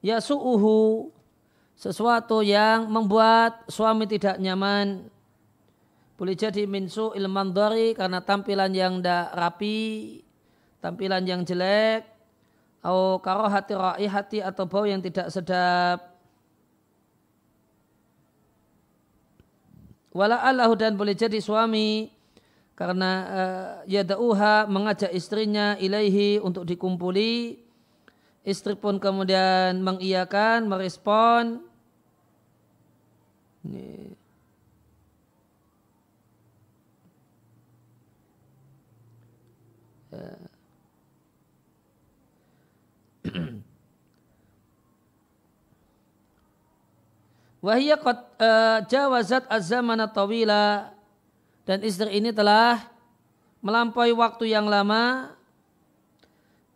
ya 0.00 0.16
suuhu, 0.16 1.12
sesuatu 1.76 2.40
yang 2.40 2.88
membuat 2.88 3.68
suami 3.68 4.08
tidak 4.08 4.40
nyaman. 4.40 5.12
Boleh 6.16 6.34
jadi 6.34 6.64
minsu 6.64 7.12
ilmandari 7.12 7.92
karena 7.92 8.24
tampilan 8.24 8.72
yang 8.72 8.98
tidak 8.98 9.28
rapi, 9.36 9.78
tampilan 10.80 11.22
yang 11.28 11.44
jelek, 11.44 12.04
atau 12.80 13.20
karohati 13.20 13.76
hati 14.08 14.38
atau 14.40 14.64
bau 14.64 14.88
yang 14.88 15.04
tidak 15.04 15.28
sedap. 15.28 16.10
Wala 20.10 20.42
allahu 20.42 20.74
dan 20.74 20.98
boleh 20.98 21.14
jadi 21.14 21.38
suami 21.38 22.10
karena 22.74 23.10
uh, 23.28 23.70
yada'uha 23.86 24.66
mengajak 24.66 25.12
istrinya 25.12 25.76
ilaihi 25.78 26.40
untuk 26.42 26.66
dikumpuli. 26.66 27.60
Istri 28.40 28.80
pun 28.80 28.96
kemudian 28.96 29.84
mengiyakan, 29.84 30.64
merespon. 30.64 31.60
Ini. 33.68 34.19
Wahia 47.60 48.00
qad 48.00 48.18
uh, 48.40 48.78
jawazat 48.88 49.44
az-zamana 49.52 50.08
tawila. 50.08 50.96
Dan 51.68 51.84
istri 51.84 52.16
ini 52.16 52.32
telah 52.32 52.88
melampaui 53.60 54.16
waktu 54.16 54.48
yang 54.48 54.64
lama. 54.64 55.36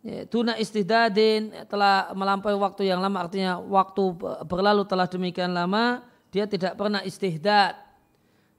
Ya, 0.05 0.21
tuna 0.29 0.53
istihdadin 0.61 1.65
telah 1.65 2.13
melampaui 2.13 2.53
waktu 2.61 2.85
yang 2.85 3.01
lama. 3.01 3.25
Artinya 3.25 3.57
waktu 3.57 4.13
berlalu 4.45 4.85
telah 4.85 5.09
demikian 5.09 5.57
lama 5.57 6.05
dia 6.29 6.45
tidak 6.45 6.75
pernah 6.75 7.01
istihdad. 7.01 7.79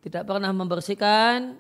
Tidak 0.03 0.23
pernah 0.23 0.51
membersihkan 0.55 1.59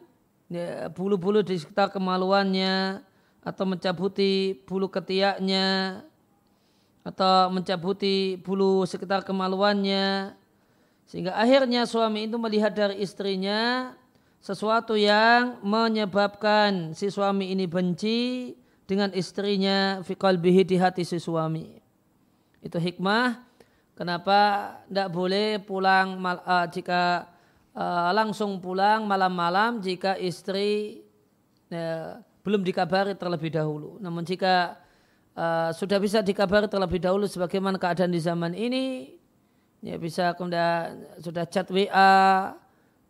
ya, 0.51 0.91
bulu-bulu 0.91 1.43
di 1.43 1.59
sekitar 1.59 1.91
kemaluannya 1.91 3.03
atau 3.43 3.65
mencabuti 3.67 4.59
bulu 4.67 4.87
ketiaknya 4.91 6.03
atau 7.07 7.51
mencabuti 7.55 8.39
bulu 8.43 8.83
sekitar 8.83 9.23
kemaluannya 9.23 10.35
sehingga 11.07 11.39
akhirnya 11.39 11.87
suami 11.87 12.27
itu 12.27 12.35
melihat 12.35 12.75
dari 12.75 12.99
istrinya 12.99 13.95
sesuatu 14.43 14.99
yang 14.99 15.63
menyebabkan 15.63 16.95
si 16.99 17.11
suami 17.11 17.55
ini 17.55 17.71
benci 17.71 18.55
dengan 18.87 19.11
istrinya 19.15 20.03
fi 20.03 20.19
qalbihi 20.19 20.63
di 20.67 20.77
hati 20.79 21.03
si 21.07 21.23
suami. 21.23 21.79
Itu 22.59 22.83
hikmah 22.83 23.39
kenapa 23.95 24.39
tidak 24.87 25.09
boleh 25.15 25.63
pulang 25.63 26.19
uh, 26.23 26.67
jika 26.71 27.31
uh, 27.75 28.11
langsung 28.11 28.59
pulang 28.59 29.07
malam-malam 29.07 29.79
jika 29.83 30.19
istri 30.19 31.03
uh, 31.71 32.19
belum 32.43 32.63
dikabari 32.63 33.15
terlebih 33.19 33.55
dahulu. 33.55 33.99
Namun 33.99 34.23
jika 34.23 34.79
uh, 35.35 35.71
sudah 35.71 35.99
bisa 35.99 36.23
dikabari 36.23 36.71
terlebih 36.71 37.03
dahulu 37.03 37.27
sebagaimana 37.27 37.79
keadaan 37.79 38.15
di 38.15 38.23
zaman 38.23 38.55
ini 38.55 39.15
ya 39.87 39.97
bisa 40.03 40.35
kemudian 40.35 41.07
sudah 41.23 41.47
chat 41.47 41.71
WA 41.71 42.51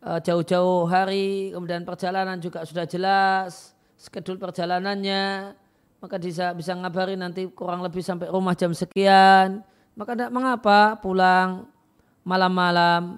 uh, 0.05 0.19
jauh-jauh 0.21 0.85
hari, 0.85 1.49
kemudian 1.49 1.81
perjalanan 1.81 2.37
juga 2.37 2.61
sudah 2.61 2.85
jelas, 2.85 3.73
skedul 3.97 4.37
perjalanannya, 4.37 5.57
maka 5.97 6.15
bisa 6.21 6.53
bisa 6.53 6.77
ngabari 6.77 7.17
nanti 7.17 7.49
kurang 7.49 7.81
lebih 7.81 8.05
sampai 8.05 8.29
rumah 8.29 8.53
jam 8.53 8.69
sekian, 8.77 9.65
maka 9.97 10.13
tidak 10.13 10.29
mengapa 10.29 11.01
pulang 11.01 11.65
malam-malam. 12.21 13.17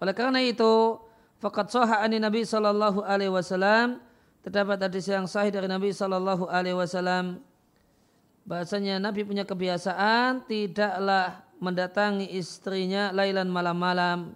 Oleh 0.00 0.14
karena 0.14 0.40
itu, 0.40 0.96
fakat 1.42 1.68
soha 1.68 2.00
ani 2.00 2.22
Nabi 2.22 2.46
Sallallahu 2.46 3.02
Alaihi 3.04 3.32
Wasallam. 3.34 4.00
Terdapat 4.40 4.80
hadis 4.80 5.04
yang 5.04 5.28
sahih 5.28 5.52
dari 5.52 5.68
Nabi 5.68 5.92
Sallallahu 5.92 6.48
Alaihi 6.48 6.72
Wasallam 6.72 7.44
bahasanya 8.50 8.98
Nabi 8.98 9.22
punya 9.22 9.46
kebiasaan 9.46 10.42
tidaklah 10.50 11.38
mendatangi 11.62 12.34
istrinya 12.34 13.14
lailan 13.14 13.46
malam-malam. 13.46 14.34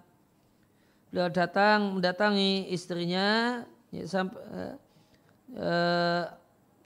Beliau 1.11 1.27
datang 1.27 1.99
mendatangi 1.99 2.71
istrinya 2.71 3.59
ya, 3.91 4.07
sampai 4.07 4.39
uh, 4.39 4.73
uh, 5.59 6.23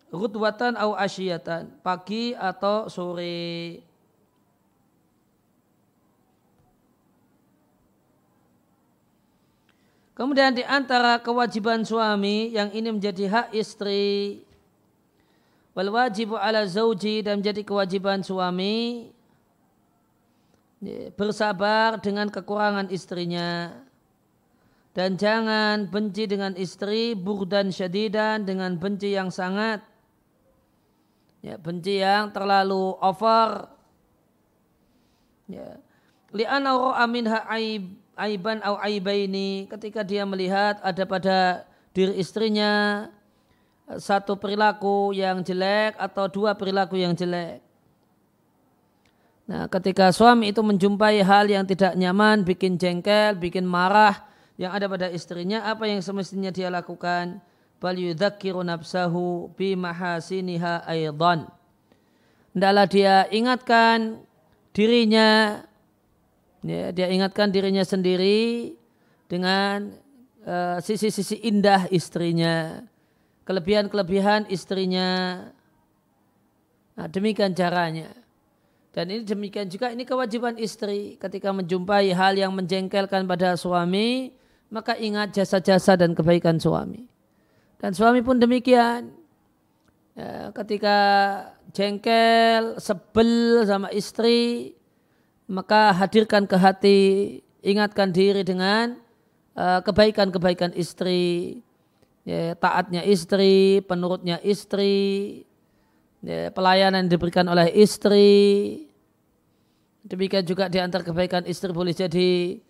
rutwatan 0.09 0.73
atau 0.73 0.97
asyiyatan 0.97 1.69
pagi 1.85 2.33
atau 2.33 2.89
sore. 2.89 3.85
Kemudian 10.17 10.51
di 10.51 10.65
antara 10.65 11.21
kewajiban 11.21 11.85
suami 11.85 12.51
yang 12.51 12.73
ini 12.73 12.89
menjadi 12.91 13.23
hak 13.29 13.47
istri 13.55 14.43
wal 15.79 15.95
wajibu 15.95 16.35
ala 16.35 16.67
zauji 16.67 17.23
dan 17.23 17.39
menjadi 17.39 17.63
kewajiban 17.63 18.19
suami 18.19 19.07
bersabar 21.15 22.03
dengan 22.03 22.27
kekurangan 22.27 22.91
istrinya. 22.91 23.79
Dan 24.91 25.15
jangan 25.15 25.87
benci 25.87 26.27
dengan 26.27 26.51
istri 26.59 27.15
burdan 27.15 27.71
syadidan 27.71 28.43
dengan 28.43 28.75
benci 28.75 29.15
yang 29.15 29.31
sangat 29.31 29.79
ya 31.39 31.55
benci 31.55 32.03
yang 32.03 32.35
terlalu 32.35 32.99
over. 32.99 33.71
Ya. 35.47 35.79
Li'anna 36.35 36.75
ra'a 36.75 37.07
minha 37.07 37.39
aib 37.55 37.95
aiban 38.19 38.59
au 38.67 38.75
aibaini. 38.83 39.71
Ketika 39.71 40.03
dia 40.03 40.27
melihat 40.27 40.83
ada 40.83 41.07
pada 41.07 41.63
diri 41.95 42.19
istrinya 42.19 43.07
satu 43.97 44.37
perilaku 44.37 45.15
yang 45.17 45.41
jelek 45.41 45.97
atau 45.97 46.29
dua 46.29 46.53
perilaku 46.53 46.99
yang 46.99 47.17
jelek. 47.17 47.63
Nah, 49.49 49.65
ketika 49.65 50.13
suami 50.13 50.53
itu 50.53 50.61
menjumpai 50.61 51.25
hal 51.25 51.49
yang 51.49 51.65
tidak 51.65 51.97
nyaman, 51.97 52.45
bikin 52.45 52.77
jengkel, 52.77 53.33
bikin 53.33 53.65
marah 53.65 54.13
yang 54.61 54.69
ada 54.69 54.85
pada 54.85 55.09
istrinya, 55.09 55.65
apa 55.65 55.89
yang 55.89 56.05
semestinya 56.05 56.53
dia 56.53 56.69
lakukan? 56.69 57.41
Bal 57.81 57.97
yudzakiru 57.97 58.61
nafsahu 58.61 59.49
bi 59.57 59.73
mahasiniha 59.73 60.85
aidan. 60.85 61.49
Dia 62.53 63.25
ingatkan 63.33 64.21
dirinya 64.75 65.63
Ya, 66.59 66.91
dia 66.91 67.07
ingatkan 67.07 67.55
dirinya 67.55 67.87
sendiri 67.87 68.75
dengan 69.31 69.95
eh, 70.43 70.77
sisi-sisi 70.83 71.39
uh, 71.39 71.47
indah 71.47 71.87
istrinya, 71.87 72.83
kelebihan-kelebihan 73.49 74.45
istrinya. 74.53 75.41
Nah, 76.93 77.09
demikian 77.09 77.57
caranya. 77.57 78.13
Dan 78.93 79.09
ini 79.09 79.25
demikian 79.25 79.65
juga 79.65 79.89
ini 79.89 80.05
kewajiban 80.05 80.53
istri 80.61 81.17
ketika 81.17 81.49
menjumpai 81.49 82.13
hal 82.13 82.37
yang 82.37 82.53
menjengkelkan 82.53 83.25
pada 83.25 83.57
suami, 83.57 84.37
maka 84.69 84.93
ingat 85.01 85.33
jasa-jasa 85.33 85.97
dan 85.97 86.13
kebaikan 86.13 86.61
suami. 86.61 87.09
Dan 87.81 87.97
suami 87.97 88.21
pun 88.21 88.37
demikian. 88.37 89.17
Ya, 90.13 90.53
ketika 90.53 90.97
jengkel, 91.73 92.77
sebel 92.77 93.65
sama 93.65 93.89
istri, 93.89 94.77
maka 95.49 95.89
hadirkan 95.95 96.45
ke 96.45 96.57
hati, 96.59 97.01
ingatkan 97.65 98.13
diri 98.13 98.45
dengan 98.45 98.99
uh, 99.57 99.79
kebaikan-kebaikan 99.81 100.75
istri, 100.75 101.63
ya, 102.29 102.53
taatnya 102.53 103.01
istri, 103.01 103.81
penurutnya 103.89 104.37
istri, 104.45 105.41
ya, 106.21 106.53
pelayanan 106.53 107.09
yang 107.09 107.11
diberikan 107.17 107.49
oleh 107.49 107.73
istri. 107.73 108.85
Demikian 110.05 110.45
juga 110.45 110.69
di 110.69 110.77
antara 110.77 111.01
kebaikan 111.01 111.49
istri 111.49 111.73
boleh 111.73 111.97
jadi 111.97 112.61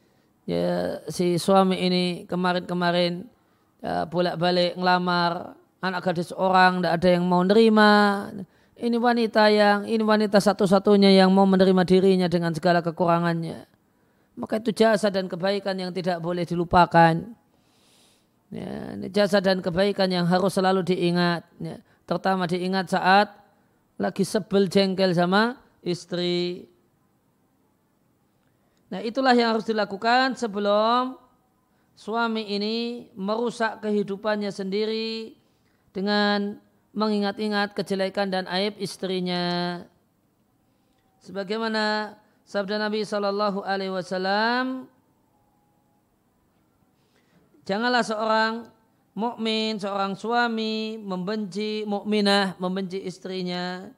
ya, 0.48 1.04
si 1.12 1.36
suami 1.36 1.76
ini 1.76 2.04
kemarin-kemarin 2.24 3.28
ya, 3.84 4.08
bolak-balik 4.08 4.80
ngelamar 4.80 5.60
anak 5.84 6.02
gadis 6.08 6.32
orang, 6.32 6.80
tidak 6.80 6.93
ada 7.00 7.10
yang 7.19 7.24
mau 7.28 7.43
nerima 7.43 8.28
ini 8.80 8.95
wanita 8.95 9.52
yang 9.52 9.84
ini 9.84 10.00
wanita 10.00 10.39
satu-satunya 10.39 11.12
yang 11.12 11.36
mau 11.36 11.43
menerima 11.43 11.84
dirinya 11.84 12.28
dengan 12.32 12.56
segala 12.56 12.80
kekurangannya. 12.80 13.67
Maka 14.39 14.63
itu 14.63 14.72
jasa 14.72 15.12
dan 15.12 15.28
kebaikan 15.28 15.76
yang 15.76 15.91
tidak 15.91 16.24
boleh 16.24 16.48
dilupakan. 16.48 17.28
Ya, 18.50 18.98
ini 18.98 19.14
jasa 19.14 19.38
dan 19.38 19.62
kebaikan 19.62 20.10
yang 20.10 20.26
harus 20.26 20.58
selalu 20.58 20.82
diingat. 20.82 21.46
Ya, 21.62 21.78
terutama 22.10 22.50
diingat 22.50 22.90
saat 22.90 23.30
lagi 24.02 24.26
sebel 24.26 24.66
jengkel 24.66 25.14
sama 25.14 25.62
istri. 25.86 26.66
Nah 28.90 29.06
itulah 29.06 29.38
yang 29.38 29.54
harus 29.54 29.70
dilakukan 29.70 30.34
sebelum 30.34 31.14
suami 31.94 32.50
ini 32.50 33.06
merusak 33.14 33.86
kehidupannya 33.86 34.50
sendiri 34.50 35.38
dengan 35.94 36.58
mengingat-ingat 36.98 37.78
kejelekan 37.78 38.34
dan 38.34 38.50
aib 38.50 38.82
istrinya. 38.82 39.78
Sebagaimana 41.22 42.16
sabda 42.50 42.82
Nabi 42.82 43.06
Wasallam, 43.06 44.90
janganlah 47.70 48.02
seorang 48.02 48.66
mukmin, 49.14 49.78
seorang 49.78 50.18
suami 50.18 50.98
membenci 50.98 51.86
mukminah, 51.86 52.58
membenci 52.58 52.98
istrinya. 53.06 53.94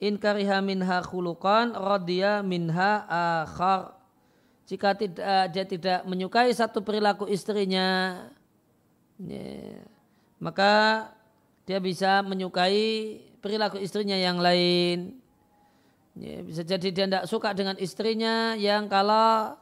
In 0.00 0.16
kariha 0.16 0.64
minha 0.64 1.04
khuluqan 1.04 1.76
radhiya 1.76 2.40
minha 2.40 3.04
akhar. 3.44 4.00
Jika 4.64 4.96
tidak 4.96 5.52
dia 5.52 5.64
tidak 5.68 6.00
menyukai 6.08 6.48
satu 6.56 6.80
perilaku 6.80 7.28
istrinya, 7.28 8.16
ya, 9.20 9.84
maka 10.40 11.04
dia 11.68 11.76
bisa 11.82 12.24
menyukai 12.24 13.20
perilaku 13.44 13.76
istrinya 13.76 14.16
yang 14.16 14.40
lain. 14.40 15.20
Ya, 16.16 16.40
bisa 16.40 16.64
jadi 16.64 16.88
dia 16.88 17.04
tidak 17.04 17.28
suka 17.28 17.52
dengan 17.52 17.76
istrinya 17.76 18.56
yang 18.56 18.88
kalau 18.88 19.58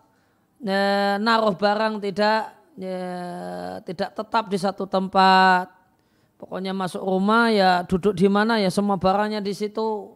ya, 0.63 1.19
naruh 1.19 1.57
barang 1.59 1.99
tidak 1.99 2.58
ya, 2.79 3.83
tidak 3.83 4.15
tetap 4.15 4.45
di 4.47 4.59
satu 4.59 4.87
tempat. 4.87 5.75
Pokoknya 6.39 6.71
masuk 6.71 7.03
rumah 7.03 7.51
ya 7.51 7.83
duduk 7.83 8.15
di 8.15 8.31
mana 8.31 8.63
ya 8.63 8.71
semua 8.71 8.95
barangnya 8.95 9.43
di 9.43 9.51
situ. 9.51 10.15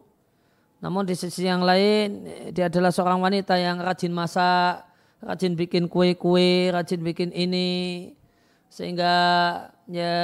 Namun 0.79 1.03
di 1.03 1.15
sisi 1.15 1.43
yang 1.47 1.63
lain 1.63 2.27
dia 2.55 2.71
adalah 2.71 2.95
seorang 2.95 3.19
wanita 3.19 3.59
yang 3.59 3.83
rajin 3.83 4.15
masak, 4.15 4.87
rajin 5.19 5.59
bikin 5.59 5.91
kue-kue, 5.91 6.71
rajin 6.71 7.03
bikin 7.03 7.31
ini 7.35 8.11
sehingga 8.73 9.13
ya 9.85 10.17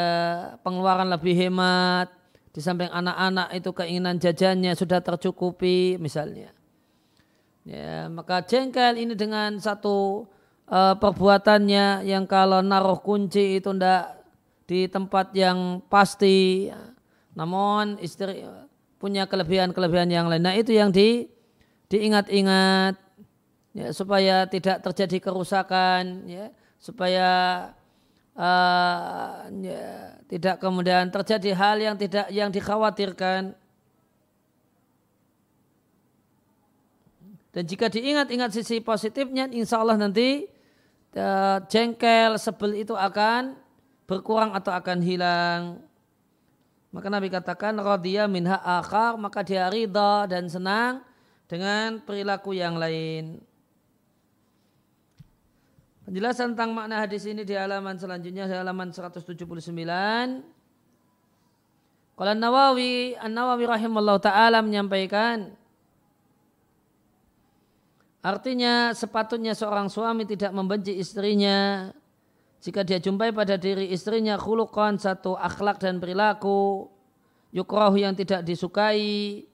pengeluaran 0.66 1.06
lebih 1.14 1.38
hemat 1.38 2.10
di 2.50 2.60
samping 2.66 2.90
anak-anak 2.90 3.54
itu 3.54 3.70
keinginan 3.78 4.18
jajannya 4.18 4.74
sudah 4.74 5.06
tercukupi 5.06 6.02
misalnya 6.02 6.50
ya 7.62 8.10
maka 8.10 8.42
jengkel 8.42 8.98
ini 8.98 9.14
dengan 9.14 9.62
satu 9.62 10.26
uh, 10.70 10.96
perbuatannya 10.96 12.06
yang 12.06 12.30
kalau 12.30 12.62
naruh 12.62 13.02
kunci 13.02 13.60
itu 13.60 13.74
ndak 13.74 14.16
di 14.70 14.86
tempat 14.86 15.34
yang 15.34 15.82
pasti. 15.90 16.70
Namun 17.34 17.98
istri 18.00 18.46
punya 19.02 19.26
kelebihan-kelebihan 19.26 20.10
yang 20.14 20.30
lain. 20.30 20.46
Nah 20.46 20.56
itu 20.56 20.72
yang 20.72 20.94
di 20.94 21.26
diingat-ingat 21.90 22.96
ya 23.74 23.90
supaya 23.94 24.46
tidak 24.46 24.82
terjadi 24.86 25.18
kerusakan 25.30 26.30
ya 26.30 26.54
supaya 26.78 27.30
uh, 28.38 29.50
ya, 29.50 30.14
tidak 30.30 30.62
kemudian 30.62 31.10
terjadi 31.10 31.52
hal 31.58 31.78
yang 31.82 31.96
tidak 31.98 32.30
yang 32.30 32.54
dikhawatirkan. 32.54 33.58
Dan 37.50 37.64
jika 37.66 37.90
diingat-ingat 37.90 38.54
sisi 38.54 38.78
positifnya 38.78 39.50
insya 39.50 39.82
Allah 39.82 39.98
nanti 39.98 40.59
jengkel 41.70 42.38
sebel 42.38 42.86
itu 42.86 42.94
akan 42.94 43.58
berkurang 44.06 44.54
atau 44.54 44.74
akan 44.74 45.00
hilang 45.02 45.90
maka 46.90 47.08
Nabi 47.10 47.30
katakan 47.30 47.78
radhiya 47.78 48.26
minha 48.26 48.58
akhar 48.58 49.14
maka 49.14 49.46
dia 49.46 49.70
ridha 49.70 50.26
dan 50.26 50.50
senang 50.50 51.06
dengan 51.46 52.02
perilaku 52.02 52.58
yang 52.58 52.78
lain. 52.82 53.38
Penjelasan 56.10 56.58
tentang 56.58 56.74
makna 56.74 57.06
hadis 57.06 57.30
ini 57.30 57.46
di 57.46 57.54
halaman 57.54 57.94
selanjutnya 57.94 58.50
di 58.50 58.56
halaman 58.58 58.90
179. 58.90 59.38
Kalau 62.18 62.34
Nawawi, 62.34 63.14
An 63.22 63.38
Nawawi 63.38 63.70
rahimahullah 63.70 64.18
taala 64.18 64.66
menyampaikan 64.66 65.54
artinya 68.20 68.92
sepatutnya 68.92 69.56
seorang 69.56 69.88
suami 69.88 70.28
tidak 70.28 70.52
membenci 70.52 70.96
istrinya. 70.96 71.90
Jika 72.60 72.84
dia 72.84 73.00
jumpai 73.00 73.32
pada 73.32 73.56
diri 73.56 73.88
istrinya 73.96 74.36
khuluqan 74.36 75.00
satu 75.00 75.40
akhlak 75.40 75.80
dan 75.80 76.04
perilaku 76.04 76.92
yukroh 77.56 77.96
yang 77.96 78.12
tidak 78.14 78.44
disukai 78.44 79.48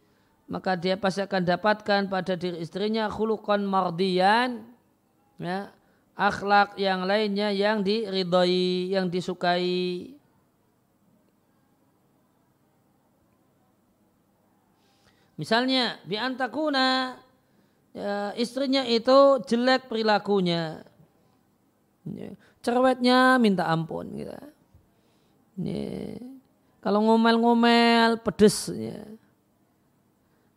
maka 0.45 0.77
dia 0.77 0.93
pasti 0.93 1.25
akan 1.25 1.41
dapatkan 1.41 2.01
pada 2.05 2.37
diri 2.37 2.61
istrinya 2.61 3.09
khuluqan 3.09 3.65
mardian 3.65 4.61
ya, 5.41 5.73
akhlak 6.13 6.77
yang 6.77 7.01
lainnya 7.09 7.49
yang 7.49 7.81
diridhoi 7.81 8.93
yang 8.93 9.09
disukai. 9.09 10.13
Misalnya 15.35 15.99
bi 16.07 16.15
antakuna 16.15 17.19
ya, 17.95 18.35
istrinya 18.35 18.83
itu 18.83 19.39
jelek 19.47 19.87
perilakunya. 19.87 20.83
Ya, 22.05 22.35
cerewetnya 22.59 23.39
minta 23.39 23.65
ampun 23.65 24.11
gitu. 24.19 24.35
Ya, 25.63 26.19
kalau 26.83 26.99
ngomel-ngomel 27.07 28.19
pedes 28.19 28.69
ya. 28.69 28.99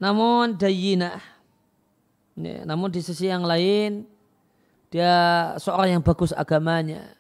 Namun 0.03 0.59
dayinah. 0.59 1.23
Ya, 2.39 2.63
namun 2.67 2.91
di 2.91 3.03
sisi 3.03 3.31
yang 3.31 3.47
lain 3.47 4.07
dia 4.91 5.55
seorang 5.63 5.99
yang 5.99 6.03
bagus 6.03 6.35
agamanya. 6.35 7.15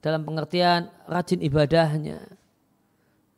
Dalam 0.00 0.24
pengertian 0.24 0.88
rajin 1.04 1.44
ibadahnya 1.44 2.24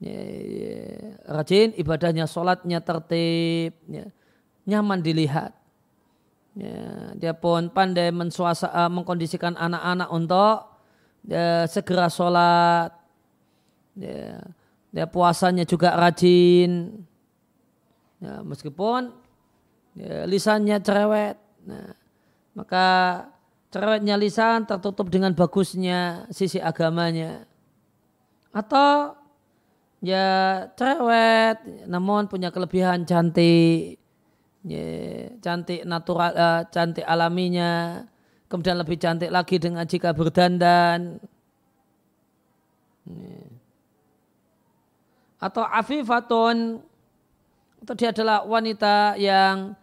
ya, 0.03 0.23
ya, 0.43 0.83
rajin 1.31 1.71
ibadahnya, 1.79 2.27
sholatnya 2.27 2.83
tertib, 2.83 3.79
ya, 3.87 4.11
nyaman 4.67 4.99
dilihat. 4.99 5.55
Ya, 6.53 7.17
dia 7.17 7.33
pun 7.33 7.73
pandai 7.73 8.13
mensuasa, 8.13 8.69
uh, 8.69 8.93
mengkondisikan 8.93 9.57
anak-anak 9.57 10.09
untuk 10.13 10.57
ya, 11.25 11.65
segera 11.65 12.13
sholat. 12.13 12.93
Ya, 13.97 14.41
dia 14.93 15.07
puasanya 15.09 15.65
juga 15.65 15.97
rajin. 15.97 17.01
Ya, 18.21 18.45
meskipun 18.45 19.17
ya, 19.97 20.29
lisannya 20.29 20.77
cerewet. 20.85 21.41
Nah, 21.65 21.97
maka 22.53 22.87
cerewetnya 23.73 24.21
lisan 24.21 24.69
tertutup 24.69 25.09
dengan 25.09 25.33
bagusnya 25.33 26.29
sisi 26.29 26.61
agamanya. 26.61 27.49
Atau 28.53 29.17
ya 30.05 30.27
cerewet 30.77 31.89
namun 31.89 32.29
punya 32.29 32.53
kelebihan 32.53 33.09
cantik 33.09 34.02
ya, 34.67 34.87
cantik 35.43 35.83
natural 35.83 36.33
uh, 36.35 36.63
cantik 36.71 37.07
alaminya 37.07 38.03
kemudian 38.47 38.79
lebih 38.79 38.99
cantik 38.99 39.31
lagi 39.31 39.57
dengan 39.59 39.85
jika 39.87 40.15
berdandan 40.15 41.19
ya. 43.07 43.43
atau 45.43 45.65
afifatun 45.67 46.79
atau 47.83 47.95
dia 47.99 48.15
adalah 48.15 48.47
wanita 48.47 49.19
yang 49.19 49.75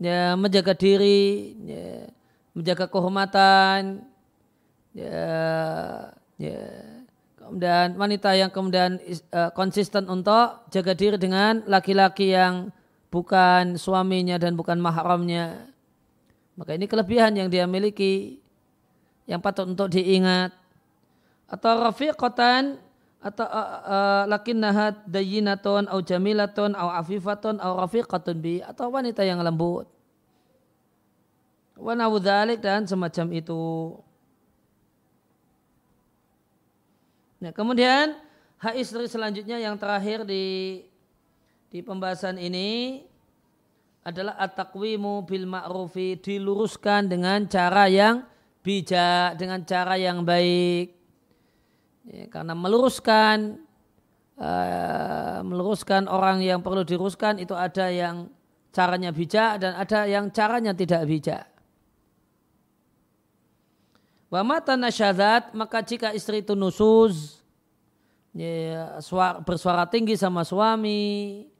ya, 0.00 0.32
menjaga 0.40 0.72
diri 0.72 1.52
ya, 1.68 2.08
menjaga 2.56 2.88
kehormatan 2.88 4.00
ya, 4.96 5.28
ya 6.40 6.64
dan 7.52 8.00
wanita 8.00 8.32
yang 8.32 8.48
kemudian 8.48 8.96
uh, 9.36 9.52
konsisten 9.52 10.08
untuk 10.08 10.64
jaga 10.72 10.96
diri 10.96 11.20
dengan 11.20 11.60
laki-laki 11.68 12.32
yang 12.32 12.72
bukan 13.12 13.76
suaminya 13.76 14.40
dan 14.40 14.56
bukan 14.56 14.80
mahramnya. 14.80 15.68
Maka 16.56 16.80
ini 16.80 16.88
kelebihan 16.88 17.36
yang 17.36 17.52
dia 17.52 17.68
miliki 17.68 18.40
yang 19.28 19.44
patut 19.44 19.68
untuk 19.68 19.92
diingat. 19.92 20.56
Atau 21.52 21.84
rafiqatan 21.84 22.80
atau 23.22 23.44
uh, 23.44 23.80
uh, 23.84 24.22
lakinnaha 24.26 25.04
dayyinatun 25.04 25.86
au 25.92 26.00
jamilatun 26.00 26.72
au 26.74 26.88
afifatun 26.90 27.60
au 27.60 27.78
rafiqatun 27.84 28.36
bi 28.40 28.64
atau 28.64 28.88
wanita 28.88 29.20
yang 29.20 29.44
lembut. 29.44 29.84
Wa 31.76 31.92
dan 32.56 32.88
semacam 32.88 33.26
itu. 33.36 33.64
Nah, 37.42 37.50
kemudian 37.50 38.16
hak 38.62 38.74
istri 38.78 39.04
selanjutnya 39.10 39.58
yang 39.58 39.74
terakhir 39.74 40.22
di 40.22 40.78
di 41.72 41.80
pembahasan 41.80 42.36
ini 42.36 43.00
adalah 44.04 44.36
at-taqwimu 44.36 45.24
bil 45.24 45.48
ma'rufi 45.48 46.20
diluruskan 46.20 47.08
dengan 47.08 47.48
cara 47.48 47.88
yang 47.88 48.28
bijak, 48.60 49.40
dengan 49.40 49.64
cara 49.64 49.96
yang 49.96 50.20
baik. 50.20 50.92
Ya, 52.12 52.28
karena 52.28 52.52
meluruskan 52.52 53.64
uh, 54.36 55.40
meluruskan 55.48 56.12
orang 56.12 56.44
yang 56.44 56.60
perlu 56.60 56.84
diruskan 56.84 57.40
itu 57.40 57.56
ada 57.56 57.88
yang 57.88 58.28
caranya 58.68 59.08
bijak 59.08 59.62
dan 59.64 59.72
ada 59.72 60.04
yang 60.04 60.28
caranya 60.28 60.76
tidak 60.76 61.08
bijak. 61.08 61.48
Wa 64.28 64.44
mata 64.44 64.76
nasyadat 64.76 65.56
maka 65.56 65.80
jika 65.80 66.12
istri 66.12 66.44
itu 66.44 66.52
nusus 66.52 67.40
ya, 68.36 68.98
suara, 69.00 69.40
bersuara 69.40 69.88
tinggi 69.88 70.18
sama 70.18 70.42
suami 70.42 71.51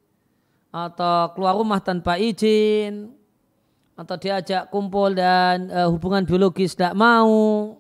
atau 0.73 1.37
keluar 1.37 1.55
rumah 1.55 1.79
tanpa 1.79 2.17
izin. 2.17 3.13
Atau 3.93 4.17
diajak 4.17 4.73
kumpul 4.73 5.13
dan 5.13 5.69
uh, 5.69 5.93
hubungan 5.93 6.25
biologis 6.25 6.73
tidak 6.73 6.97
mau. 6.97 7.77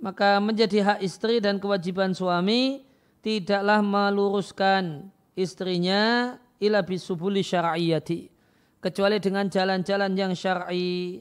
Maka 0.00 0.40
menjadi 0.40 0.80
hak 0.80 0.98
istri 1.04 1.44
dan 1.44 1.60
kewajiban 1.60 2.16
suami 2.16 2.88
tidaklah 3.20 3.84
meluruskan 3.84 5.12
istrinya 5.36 6.34
ila 6.56 6.80
bisubuli 6.80 7.44
syar'iyati 7.44 8.32
kecuali 8.80 9.20
dengan 9.20 9.44
jalan-jalan 9.52 10.12
yang 10.16 10.32
syar'i 10.32 11.20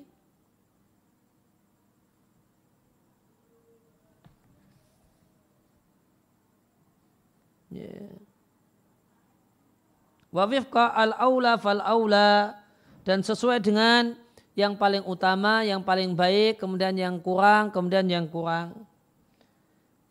Wafifqa 10.40 10.96
al-aula 10.96 11.60
fal-aula 11.60 12.56
dan 13.04 13.20
sesuai 13.20 13.60
dengan 13.60 14.16
yang 14.56 14.80
paling 14.80 15.04
utama, 15.04 15.68
yang 15.68 15.84
paling 15.84 16.16
baik, 16.16 16.60
kemudian 16.64 16.96
yang 16.96 17.20
kurang, 17.20 17.72
kemudian 17.76 18.08
yang 18.08 18.28
kurang. 18.28 18.88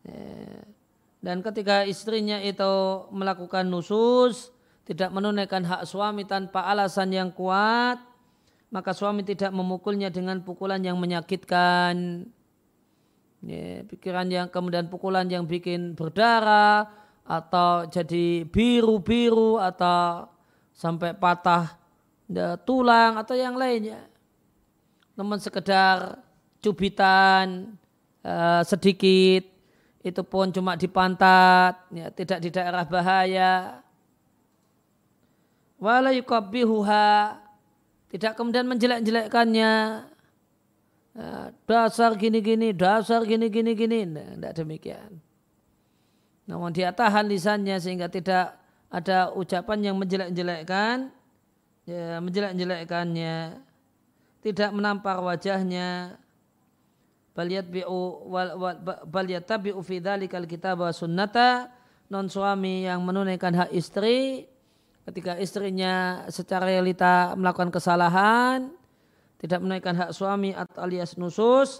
Yeah. 0.05 0.69
Dan 1.19 1.43
ketika 1.43 1.83
istrinya 1.83 2.39
itu 2.39 3.05
melakukan 3.11 3.67
nusus, 3.67 4.55
tidak 4.87 5.11
menunaikan 5.11 5.67
hak 5.67 5.83
suami 5.83 6.23
tanpa 6.23 6.63
alasan 6.65 7.11
yang 7.11 7.29
kuat, 7.29 7.99
maka 8.71 8.95
suami 8.95 9.27
tidak 9.27 9.51
memukulnya 9.51 10.07
dengan 10.07 10.39
pukulan 10.41 10.79
yang 10.79 10.95
menyakitkan. 10.95 12.25
Ya, 13.39 13.83
pikiran 13.87 14.27
yang 14.27 14.47
kemudian 14.51 14.87
pukulan 14.91 15.27
yang 15.27 15.47
bikin 15.47 15.95
berdarah, 15.95 16.87
atau 17.29 17.85
jadi 17.85 18.41
biru-biru 18.49 19.61
atau 19.61 20.25
sampai 20.73 21.13
patah 21.13 21.77
ya, 22.25 22.57
tulang 22.57 23.21
atau 23.21 23.37
yang 23.37 23.53
lainnya. 23.53 24.01
Namun 25.13 25.37
sekedar 25.37 26.17
cubitan 26.57 27.77
uh, 28.25 28.65
sedikit 28.65 29.45
itu 30.01 30.21
pun 30.25 30.49
cuma 30.49 30.73
di 30.73 30.89
pantat, 30.89 31.77
ya, 31.93 32.09
tidak 32.09 32.39
di 32.41 32.49
daerah 32.49 32.87
bahaya. 32.87 33.83
Wala 35.77 36.09
tidak 38.09 38.33
kemudian 38.33 38.65
menjelek-jelekkannya. 38.65 39.73
Ya, 41.19 41.51
dasar 41.67 42.15
gini-gini, 42.15 42.71
dasar 42.71 43.27
gini-gini 43.27 43.75
gini, 43.75 43.99
tidak 44.07 44.55
demikian. 44.55 45.19
Namun 46.49 46.73
dia 46.73 46.89
tahan 46.89 47.29
lisannya 47.29 47.77
sehingga 47.77 48.09
tidak 48.09 48.57
ada 48.89 49.29
ucapan 49.37 49.93
yang 49.93 49.95
menjelek-jelekkan, 50.01 51.13
ya, 51.85 52.17
menjelek-jelekkannya, 52.17 53.61
tidak 54.41 54.69
menampar 54.73 55.21
wajahnya, 55.21 56.17
baliyat 57.37 57.69
bi'u 57.69 58.25
baliyat 59.05 59.45
tabi'u 59.45 59.77
fi 59.85 60.01
dzalikal 60.01 60.49
kitab 60.49 60.81
sunnata 60.89 61.69
non 62.09 62.25
suami 62.25 62.89
yang 62.89 63.05
menunaikan 63.05 63.53
hak 63.53 63.69
istri 63.69 64.49
ketika 65.05 65.37
istrinya 65.37 66.25
secara 66.33 66.65
realita 66.65 67.37
melakukan 67.37 67.69
kesalahan 67.69 68.73
tidak 69.39 69.59
menunaikan 69.63 69.95
hak 69.95 70.11
suami 70.11 70.51
atau 70.51 70.83
alias 70.83 71.15
nusus, 71.15 71.79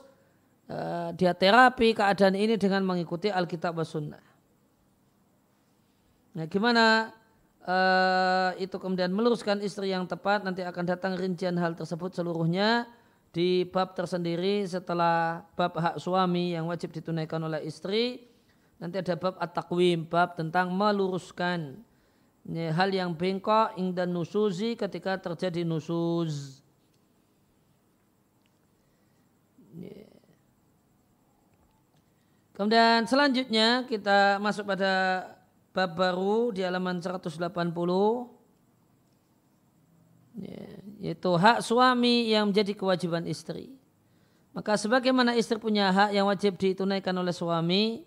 uh, 0.72 1.12
dia 1.12 1.36
terapi 1.36 1.92
keadaan 1.92 2.40
ini 2.40 2.56
dengan 2.56 2.88
mengikuti 2.88 3.28
Alkitab 3.28 3.76
wa 3.76 3.84
Sunnah. 3.84 4.29
Nah, 6.40 6.48
gimana 6.48 7.12
uh, 7.68 8.56
itu 8.56 8.80
kemudian 8.80 9.12
meluruskan 9.12 9.60
istri 9.60 9.92
yang 9.92 10.08
tepat 10.08 10.40
nanti 10.40 10.64
akan 10.64 10.88
datang 10.88 11.20
rincian 11.20 11.60
hal 11.60 11.76
tersebut 11.76 12.16
seluruhnya 12.16 12.88
di 13.36 13.68
bab 13.68 13.92
tersendiri 13.92 14.64
setelah 14.64 15.44
bab 15.60 15.76
hak 15.76 16.00
suami 16.00 16.56
yang 16.56 16.72
wajib 16.72 16.96
ditunaikan 16.96 17.44
oleh 17.44 17.68
istri. 17.68 18.24
Nanti 18.80 19.04
ada 19.04 19.20
bab 19.20 19.36
at-taqwim 19.36 20.08
bab 20.08 20.40
tentang 20.40 20.72
meluruskan 20.72 21.84
ini 22.48 22.72
hal 22.72 22.88
yang 22.88 23.12
bengkok 23.12 23.76
dan 23.92 24.16
nusuzi 24.16 24.80
ketika 24.80 25.20
terjadi 25.20 25.68
nusuz. 25.68 26.64
Kemudian 32.56 33.04
selanjutnya 33.12 33.84
kita 33.92 34.40
masuk 34.40 34.64
pada 34.64 35.24
bab 35.80 35.96
baru 35.96 36.52
di 36.52 36.60
halaman 36.60 37.00
180 37.00 37.40
ya, 40.44 40.68
yaitu 41.00 41.32
hak 41.32 41.64
suami 41.64 42.28
yang 42.28 42.52
menjadi 42.52 42.76
kewajiban 42.76 43.24
istri. 43.24 43.72
Maka 44.52 44.76
sebagaimana 44.76 45.40
istri 45.40 45.56
punya 45.56 45.88
hak 45.88 46.12
yang 46.12 46.28
wajib 46.28 46.60
ditunaikan 46.60 47.16
oleh 47.16 47.32
suami, 47.32 48.04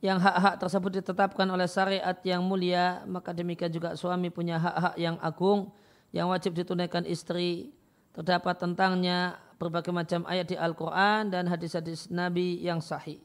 yang 0.00 0.22
hak-hak 0.22 0.62
tersebut 0.62 1.02
ditetapkan 1.02 1.44
oleh 1.50 1.66
syariat 1.66 2.16
yang 2.22 2.40
mulia, 2.46 3.02
maka 3.10 3.34
demikian 3.34 3.68
juga 3.68 3.98
suami 3.98 4.30
punya 4.30 4.56
hak-hak 4.56 4.94
yang 4.96 5.18
agung 5.18 5.74
yang 6.14 6.30
wajib 6.30 6.54
ditunaikan 6.54 7.04
istri. 7.04 7.74
Terdapat 8.14 8.58
tentangnya 8.58 9.38
berbagai 9.58 9.94
macam 9.94 10.26
ayat 10.26 10.46
di 10.50 10.56
Al-Quran 10.58 11.30
dan 11.30 11.46
hadis-hadis 11.46 12.10
Nabi 12.10 12.58
yang 12.62 12.78
sahih. 12.78 13.20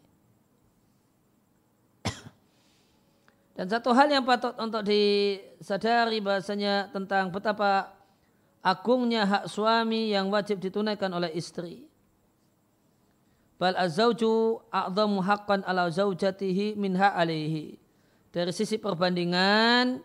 Dan 3.55 3.71
satu 3.71 3.95
hal 3.95 4.11
yang 4.11 4.27
patut 4.27 4.51
untuk 4.59 4.83
disadari 4.83 6.19
bahasanya 6.19 6.91
tentang 6.91 7.31
betapa 7.31 7.95
agungnya 8.59 9.23
hak 9.23 9.47
suami 9.47 10.11
yang 10.11 10.27
wajib 10.27 10.59
ditunaikan 10.59 11.07
oleh 11.15 11.31
istri. 11.31 11.87
Bal 13.55 13.79
azauju 13.79 14.59
a'zamu 14.67 15.23
haqqan 15.23 15.63
ala 15.63 15.87
zaujatihi 15.87 16.75
min 16.75 16.99
alaihi. 16.99 17.79
Dari 18.35 18.51
sisi 18.51 18.75
perbandingan 18.75 20.03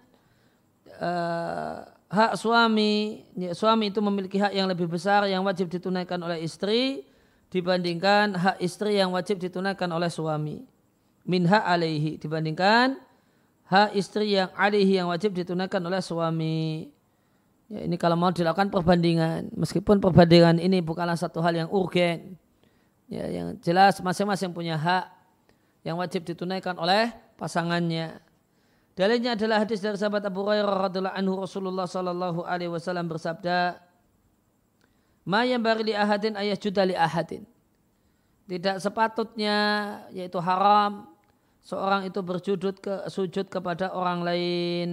uh, 1.02 1.82
hak 2.06 2.38
suami, 2.38 3.26
ya, 3.34 3.50
suami 3.50 3.90
itu 3.90 3.98
memiliki 3.98 4.38
hak 4.38 4.54
yang 4.54 4.70
lebih 4.70 4.86
besar 4.86 5.26
yang 5.26 5.42
wajib 5.42 5.66
ditunaikan 5.66 6.22
oleh 6.22 6.46
istri 6.46 7.02
dibandingkan 7.50 8.38
hak 8.38 8.62
istri 8.62 9.02
yang 9.02 9.10
wajib 9.10 9.42
ditunaikan 9.42 9.90
oleh 9.90 10.06
suami. 10.06 10.62
Minha 11.26 11.66
alaihi 11.66 12.22
dibandingkan 12.22 13.09
hak 13.70 13.94
istri 13.94 14.34
yang 14.34 14.50
alihi 14.58 14.98
yang 14.98 15.06
wajib 15.06 15.30
ditunaikan 15.30 15.78
oleh 15.86 16.02
suami. 16.02 16.90
Ya, 17.70 17.86
ini 17.86 17.94
kalau 17.94 18.18
mau 18.18 18.34
dilakukan 18.34 18.66
perbandingan, 18.66 19.54
meskipun 19.54 20.02
perbandingan 20.02 20.58
ini 20.58 20.82
bukanlah 20.82 21.14
satu 21.14 21.38
hal 21.38 21.54
yang 21.54 21.70
urgen, 21.70 22.34
ya, 23.06 23.30
yang 23.30 23.54
jelas 23.62 24.02
masing-masing 24.02 24.50
punya 24.50 24.74
hak 24.74 25.06
yang 25.86 25.94
wajib 26.02 26.26
ditunaikan 26.26 26.74
oleh 26.82 27.14
pasangannya. 27.38 28.18
Dalilnya 28.98 29.38
adalah 29.38 29.62
hadis 29.62 29.78
dari 29.78 29.94
sahabat 29.94 30.26
Abu 30.26 30.42
Hurairah 30.42 30.90
radhiallahu 30.90 31.14
anhu 31.14 31.34
Rasulullah 31.46 31.86
sallallahu 31.86 32.42
alaihi 32.42 32.74
wasallam 32.74 33.06
bersabda, 33.06 33.78
"Ma 35.30 35.46
yang 35.46 35.62
li 35.62 35.94
ahadin 35.94 36.34
ayah 36.42 36.58
juda 36.58 36.82
li 36.82 36.98
ahadin." 36.98 37.46
Tidak 38.50 38.82
sepatutnya 38.82 39.56
yaitu 40.10 40.42
haram 40.42 41.06
seorang 41.64 42.08
itu 42.08 42.20
bersujud 42.20 42.80
ke 42.80 43.08
sujud 43.08 43.46
kepada 43.48 43.92
orang 43.92 44.20
lain. 44.24 44.88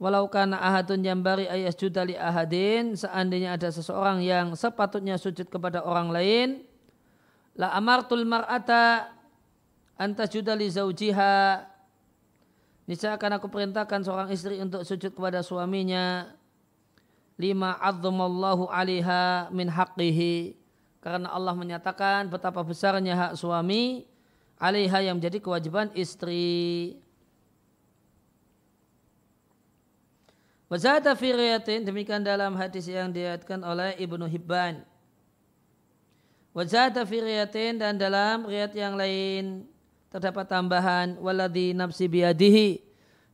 Walau 0.00 0.32
karena 0.32 0.56
ahadun 0.56 1.04
bari 1.20 1.44
ayas 1.44 1.76
judali 1.76 2.16
ahadin 2.16 2.96
seandainya 2.96 3.60
ada 3.60 3.68
seseorang 3.68 4.24
yang 4.24 4.56
sepatutnya 4.56 5.20
sujud 5.20 5.52
kepada 5.52 5.84
orang 5.84 6.08
lain 6.08 6.48
la 7.52 7.76
amartul 7.76 8.24
mar'ata 8.24 9.12
anta 10.00 10.24
judali 10.24 10.72
zaujiha 10.72 11.68
niscaya 12.88 13.14
akan 13.20 13.38
aku 13.38 13.46
perintahkan 13.52 14.00
seorang 14.02 14.28
istri 14.34 14.58
untuk 14.58 14.82
sujud 14.82 15.14
kepada 15.14 15.46
suaminya. 15.46 16.34
Lima 17.40 17.78
azzamallahu 17.80 18.68
alaiha 18.68 19.48
min 19.54 19.70
haqqihi. 19.70 20.58
Karena 21.00 21.32
Allah 21.32 21.56
menyatakan 21.56 22.28
betapa 22.28 22.60
besarnya 22.60 23.16
hak 23.16 23.32
suami 23.38 24.09
alaiha 24.60 25.08
yang 25.08 25.16
menjadi 25.16 25.40
kewajiban 25.40 25.88
istri. 25.96 26.94
Wazata 30.70 31.18
fi 31.18 31.34
demikian 31.82 32.22
dalam 32.22 32.54
hadis 32.54 32.86
yang 32.86 33.10
diriatkan 33.10 33.58
oleh 33.66 33.98
Ibnu 33.98 34.28
Hibban. 34.30 34.86
Wazata 36.54 37.02
fi 37.02 37.18
dan 37.74 37.98
dalam 37.98 38.46
riat 38.46 38.70
yang 38.76 38.94
lain 38.94 39.66
terdapat 40.12 40.46
tambahan 40.46 41.18
waladhi 41.18 41.74
nafsi 41.74 42.06
biadihi 42.06 42.82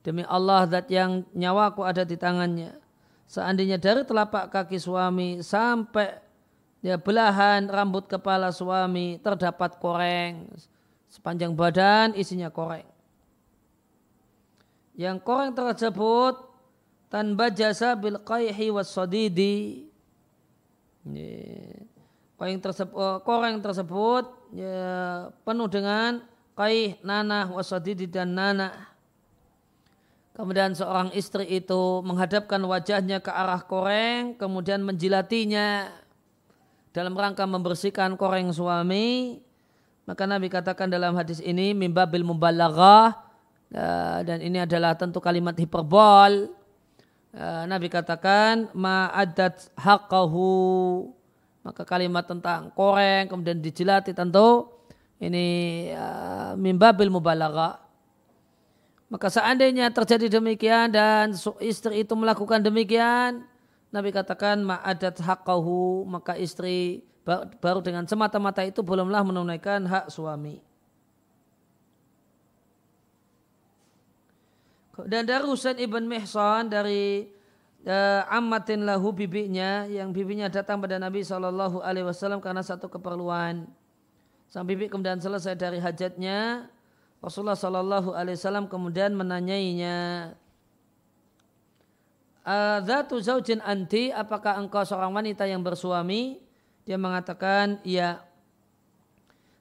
demi 0.01 0.25
Allah 0.25 0.65
zat 0.71 0.89
yang 0.89 1.27
nyawaku 1.37 1.85
ada 1.85 2.09
di 2.09 2.17
tangannya. 2.17 2.73
Seandainya 3.27 3.77
dari 3.77 4.07
telapak 4.07 4.55
kaki 4.55 4.79
suami 4.79 5.43
sampai 5.43 6.23
ya 6.79 6.95
belahan 6.95 7.67
rambut 7.67 8.07
kepala 8.07 8.55
suami 8.55 9.19
terdapat 9.19 9.77
koreng 9.83 10.47
Sepanjang 11.17 11.57
badan 11.57 12.13
isinya 12.13 12.53
koreng. 12.53 12.85
Yang 14.93 15.17
koreng 15.25 15.57
tersebut 15.57 16.45
tanpa 17.09 17.49
jasa 17.49 17.97
bil 17.97 18.21
qayhi 18.21 18.69
was 18.69 18.93
sadidi. 18.93 19.89
Koreng 22.37 22.61
tersebut, 22.61 23.25
koreng 23.25 23.65
tersebut 23.65 24.29
ya, 24.53 25.33
penuh 25.41 25.73
dengan 25.73 26.21
kaih, 26.53 27.01
nanah, 27.01 27.49
wasadidi 27.49 28.05
dan 28.05 28.37
nanah. 28.37 28.93
Kemudian 30.37 30.77
seorang 30.77 31.17
istri 31.17 31.49
itu 31.49 32.05
menghadapkan 32.05 32.61
wajahnya 32.61 33.25
ke 33.25 33.33
arah 33.33 33.65
koreng, 33.65 34.37
kemudian 34.37 34.85
menjilatinya 34.85 35.89
dalam 36.93 37.17
rangka 37.17 37.49
membersihkan 37.49 38.21
koreng 38.21 38.53
suami. 38.53 39.41
Maka 40.07 40.23
Nabi 40.23 40.47
katakan 40.47 40.87
dalam 40.87 41.19
hadis 41.19 41.43
ini 41.43 41.75
mimbabil 41.75 42.23
mubalaghah 42.23 43.19
uh, 43.75 44.21
dan 44.23 44.39
ini 44.39 44.63
adalah 44.63 44.95
tentu 44.95 45.19
kalimat 45.19 45.59
hiperbol. 45.59 46.55
Uh, 47.35 47.67
Nabi 47.67 47.91
katakan 47.91 48.71
ma'adat 48.71 49.75
haqqahu 49.75 51.11
maka 51.67 51.83
kalimat 51.83 52.23
tentang 52.23 52.71
koreng 52.71 53.27
kemudian 53.27 53.59
dijilati 53.59 54.15
tentu 54.15 54.71
ini 55.19 55.91
uh, 55.91 56.55
mimbabil 56.55 57.11
mubalaghah. 57.11 57.83
Maka 59.11 59.27
seandainya 59.27 59.91
terjadi 59.91 60.39
demikian 60.39 60.95
dan 60.95 61.35
istri 61.63 62.07
itu 62.07 62.15
melakukan 62.15 62.63
demikian, 62.63 63.47
Nabi 63.91 64.11
katakan 64.15 64.63
ma'adat 64.63 65.19
haqqahu 65.19 66.07
maka 66.07 66.39
istri 66.39 67.03
baru 67.59 67.83
dengan 67.83 68.07
semata-mata 68.07 68.63
itu 68.63 68.87
belumlah 68.87 69.27
menunaikan 69.27 69.83
hak 69.83 70.15
suami. 70.15 70.63
Dan 75.05 75.29
dari 75.29 75.45
Husain 75.45 75.77
ibn 75.77 76.09
Mihsan 76.09 76.73
dari 76.73 77.29
uh, 77.85 78.23
ammatin 78.33 78.87
lahu 78.89 79.13
bibinya 79.13 79.85
yang 79.85 80.09
bibinya 80.15 80.49
datang 80.49 80.81
pada 80.81 80.97
Nabi 80.97 81.21
Shallallahu 81.21 81.85
Alaihi 81.85 82.07
Wasallam 82.09 82.41
karena 82.41 82.65
satu 82.65 82.89
keperluan. 82.89 83.69
Sang 84.49 84.65
bibi 84.65 84.89
kemudian 84.89 85.21
selesai 85.21 85.53
dari 85.59 85.83
hajatnya, 85.83 86.71
Rasulullah 87.21 87.59
Shallallahu 87.59 88.17
Alaihi 88.17 88.39
Wasallam 88.41 88.71
kemudian 88.71 89.13
menanyainya, 89.13 90.33
Zatu 92.87 93.19
zaujin 93.19 93.59
anti, 93.67 94.15
apakah 94.15 94.55
engkau 94.63 94.87
seorang 94.87 95.11
wanita 95.11 95.51
yang 95.51 95.67
bersuami? 95.67 96.46
Dia 96.87 96.97
mengatakan, 96.97 97.83
iya. 97.83 98.23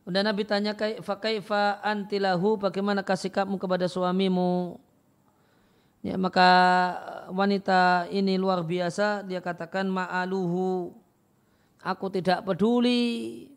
Kemudian 0.05 0.29
Nabi 0.29 0.45
tanya, 0.45 0.77
kaifa 1.01 1.81
antilahu, 1.81 2.61
bagaimana 2.61 3.01
kasih 3.01 3.33
kamu 3.33 3.57
kepada 3.57 3.89
suamimu? 3.89 4.77
Ya, 6.05 6.21
maka 6.21 6.49
wanita 7.33 8.05
ini 8.13 8.37
luar 8.37 8.61
biasa, 8.61 9.25
dia 9.25 9.41
katakan 9.41 9.89
ma'aluhu. 9.89 10.93
Aku 11.81 12.13
tidak 12.13 12.45
peduli 12.45 13.49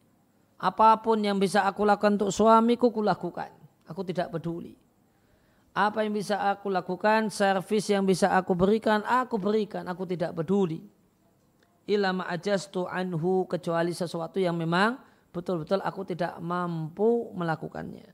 apa 0.58 0.98
pun 0.98 1.22
yang 1.22 1.38
bisa 1.38 1.62
aku 1.68 1.84
lakukan 1.84 2.18
untuk 2.18 2.32
suamiku, 2.34 2.90
kulakukan. 2.90 3.52
Aku 3.84 4.02
tidak 4.02 4.32
peduli. 4.34 4.74
Apa 5.76 6.02
yang 6.02 6.16
bisa 6.16 6.40
aku 6.50 6.66
lakukan, 6.72 7.30
servis 7.30 7.86
yang 7.86 8.02
bisa 8.02 8.34
aku 8.34 8.58
berikan, 8.58 9.06
aku 9.06 9.38
berikan. 9.38 9.86
Aku 9.86 10.02
tidak 10.02 10.34
peduli. 10.34 10.82
Ilama 11.88 12.28
ajastu 12.28 12.84
anhu 12.84 13.48
kecuali 13.48 13.96
sesuatu 13.96 14.36
yang 14.36 14.54
memang 14.54 15.00
betul-betul 15.32 15.80
aku 15.80 16.04
tidak 16.04 16.36
mampu 16.38 17.32
melakukannya. 17.32 18.12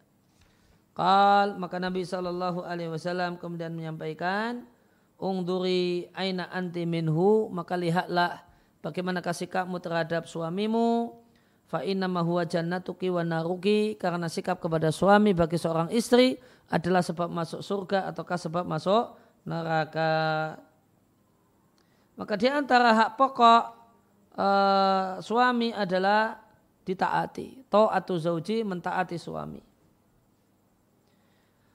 Kal 0.95 1.59
maka 1.59 1.83
Nabi 1.83 2.07
Shallallahu 2.07 2.63
Alaihi 2.63 2.87
Wasallam 2.95 3.35
kemudian 3.35 3.75
menyampaikan, 3.75 4.63
ungduri 5.19 6.07
aina 6.15 6.47
anti 6.55 6.87
minhu 6.87 7.51
maka 7.51 7.75
lihatlah 7.75 8.47
bagaimana 8.79 9.19
kasih 9.19 9.51
kamu 9.51 9.83
terhadap 9.83 10.31
suamimu 10.31 11.19
fa 11.67 11.83
inna 11.83 12.07
ma 12.07 12.23
huwa 12.23 12.47
jannatuki 12.47 13.11
wa 13.11 13.27
naruki 13.27 13.99
karena 13.99 14.31
sikap 14.31 14.63
kepada 14.63 14.95
suami 14.95 15.35
bagi 15.35 15.59
seorang 15.59 15.91
istri 15.91 16.39
adalah 16.71 17.03
sebab 17.03 17.27
masuk 17.27 17.61
surga 17.65 18.11
ataukah 18.15 18.39
sebab 18.39 18.65
masuk 18.69 19.19
neraka. 19.43 20.13
Maka 22.15 22.39
di 22.39 22.47
antara 22.47 22.95
hak 22.95 23.11
pokok 23.19 23.63
uh, 24.39 25.19
suami 25.19 25.75
adalah 25.75 26.39
ditaati. 26.87 27.67
Ta'atu 27.67 28.15
zauji 28.21 28.63
mentaati 28.63 29.19
suami. 29.19 29.63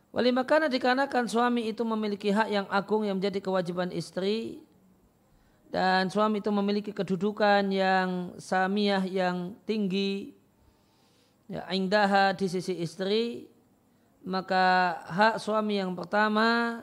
Wali 0.10 0.34
makana 0.34 0.66
dikarenakan 0.66 1.30
suami 1.30 1.70
itu 1.70 1.86
memiliki 1.86 2.34
hak 2.34 2.50
yang 2.50 2.68
agung 2.74 3.06
yang 3.06 3.22
menjadi 3.22 3.46
kewajiban 3.46 3.94
istri 3.94 4.58
dan 5.70 6.10
suami 6.10 6.42
itu 6.42 6.50
memiliki 6.50 6.90
kedudukan 6.90 7.70
yang 7.70 8.34
samiyah 8.42 9.06
yang 9.06 9.54
tinggi 9.70 10.34
ya 11.46 11.62
indaha 11.70 12.34
di 12.34 12.50
sisi 12.50 12.74
istri 12.82 13.46
maka 14.26 14.98
hak 15.14 15.36
suami 15.38 15.78
yang 15.78 15.94
pertama 15.94 16.82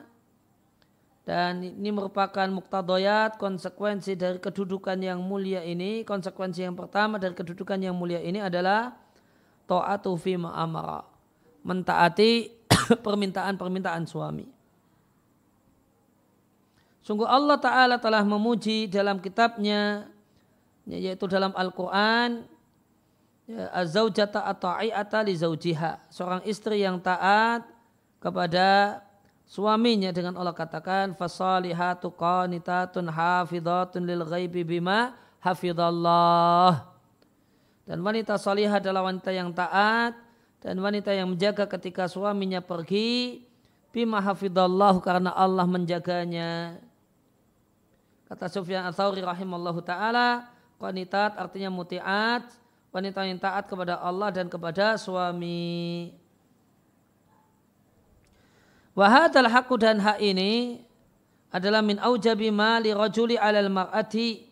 dan 1.27 1.59
ini 1.59 1.91
merupakan 1.91 2.47
muktadoyat 2.47 3.35
konsekuensi 3.35 4.15
dari 4.15 4.39
kedudukan 4.39 4.95
yang 4.95 5.19
mulia 5.19 5.59
ini. 5.59 6.07
Konsekuensi 6.07 6.63
yang 6.63 6.79
pertama 6.79 7.19
dari 7.19 7.35
kedudukan 7.35 7.75
yang 7.83 7.99
mulia 7.99 8.23
ini 8.23 8.39
adalah 8.39 8.95
ta'atu 9.67 10.15
fi 10.15 10.39
ma'amara 10.39 11.03
mentaati 11.67 12.47
permintaan-permintaan 13.05 14.07
suami. 14.07 14.47
Sungguh 17.03 17.27
Allah 17.27 17.59
Ta'ala 17.59 17.99
telah 17.99 18.23
memuji 18.23 18.87
dalam 18.87 19.19
kitabnya 19.19 20.07
yaitu 20.87 21.27
dalam 21.27 21.51
Al-Quran 21.51 22.47
ya, 23.51 23.67
az-zawjata 23.75 24.47
at-ta'i'ata 24.47 25.27
li 25.27 25.35
seorang 25.35 26.39
istri 26.47 26.87
yang 26.87 27.03
taat 27.03 27.67
kepada 28.23 28.99
suaminya 29.47 30.11
dengan 30.11 30.35
Allah 30.35 30.53
katakan 30.53 31.15
fasalihatu 31.15 32.11
qanitatun 32.11 33.07
hafidhatun 33.07 34.03
lil 34.03 34.21
ghaibi 34.27 34.67
bima 34.67 35.15
hafidhallah 35.39 36.97
dan 37.87 38.03
wanita 38.03 38.35
salihah 38.35 38.83
adalah 38.83 39.07
wanita 39.07 39.31
yang 39.31 39.55
taat 39.55 40.11
dan 40.59 40.75
wanita 40.83 41.15
yang 41.15 41.31
menjaga 41.31 41.63
ketika 41.71 42.11
suaminya 42.11 42.59
pergi 42.59 43.47
bima 43.95 44.19
hafidhallah 44.19 44.99
karena 44.99 45.31
Allah 45.31 45.63
menjaganya. 45.63 46.83
Kata 48.27 48.51
Sufyan 48.51 48.83
Ats-Tsauri 48.91 49.23
rahimallahu 49.23 49.79
taala 49.87 50.51
qanitat 50.75 51.39
artinya 51.39 51.71
mutiat 51.71 52.43
wanita 52.91 53.23
yang 53.23 53.39
taat 53.39 53.71
kepada 53.71 54.03
Allah 54.03 54.35
dan 54.35 54.51
kepada 54.51 54.99
suami 54.99 56.11
Wahadal 58.97 59.45
hakku 59.45 59.77
dan 59.77 60.01
hak 60.01 60.17
ini 60.17 60.81
adalah 61.53 61.85
min 61.85 62.01
aujabi 62.01 62.49
ma 62.49 62.81
li 62.81 62.89
rajuli 62.89 63.37
alal 63.37 63.69
mar'ati 63.69 64.49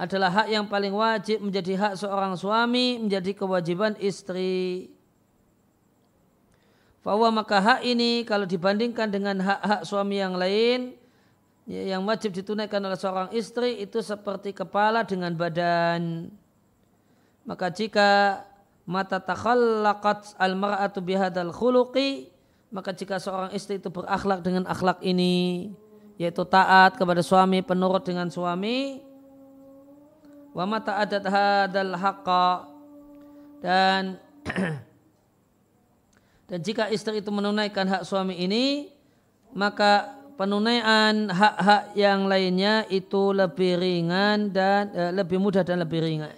adalah 0.00 0.32
hak 0.32 0.48
yang 0.48 0.64
paling 0.64 0.96
wajib 0.96 1.44
menjadi 1.44 1.76
hak 1.76 1.92
seorang 2.00 2.40
suami 2.40 2.96
menjadi 2.96 3.36
kewajiban 3.36 3.92
istri. 4.00 4.88
Bahwa 7.04 7.28
maka 7.44 7.60
hak 7.60 7.80
ini 7.84 8.24
kalau 8.24 8.48
dibandingkan 8.48 9.12
dengan 9.12 9.44
hak-hak 9.44 9.84
suami 9.84 10.24
yang 10.24 10.40
lain 10.40 10.96
ya, 11.68 11.96
yang 11.96 12.02
wajib 12.08 12.32
ditunaikan 12.32 12.80
oleh 12.80 12.96
seorang 12.96 13.28
istri 13.36 13.84
itu 13.84 14.00
seperti 14.00 14.56
kepala 14.56 15.04
dengan 15.04 15.36
badan. 15.36 16.32
Maka 17.44 17.68
jika 17.68 18.40
mata 18.88 19.20
takhallaqat 19.20 20.32
al-mar'atu 20.40 21.04
bihadal 21.04 21.52
khuluqi 21.52 22.35
maka 22.76 22.92
jika 22.92 23.16
seorang 23.16 23.56
istri 23.56 23.80
itu 23.80 23.88
berakhlak 23.88 24.44
dengan 24.44 24.68
akhlak 24.68 25.00
ini 25.00 25.72
yaitu 26.20 26.44
taat 26.44 27.00
kepada 27.00 27.24
suami 27.24 27.64
penurut 27.64 28.04
dengan 28.04 28.28
suami 28.28 29.00
wa 30.52 30.68
mata 30.68 31.00
hadal 31.00 31.96
haqqa 31.96 32.68
dan 33.64 34.20
dan 36.52 36.58
jika 36.60 36.92
istri 36.92 37.24
itu 37.24 37.32
menunaikan 37.32 37.88
hak 37.88 38.04
suami 38.04 38.36
ini 38.36 38.92
maka 39.56 40.20
penunaian 40.36 41.32
hak-hak 41.32 41.96
yang 41.96 42.28
lainnya 42.28 42.84
itu 42.92 43.32
lebih 43.32 43.80
ringan 43.80 44.52
dan 44.52 44.92
eh, 44.92 45.12
lebih 45.16 45.40
mudah 45.40 45.64
dan 45.64 45.80
lebih 45.80 46.04
ringan. 46.04 46.36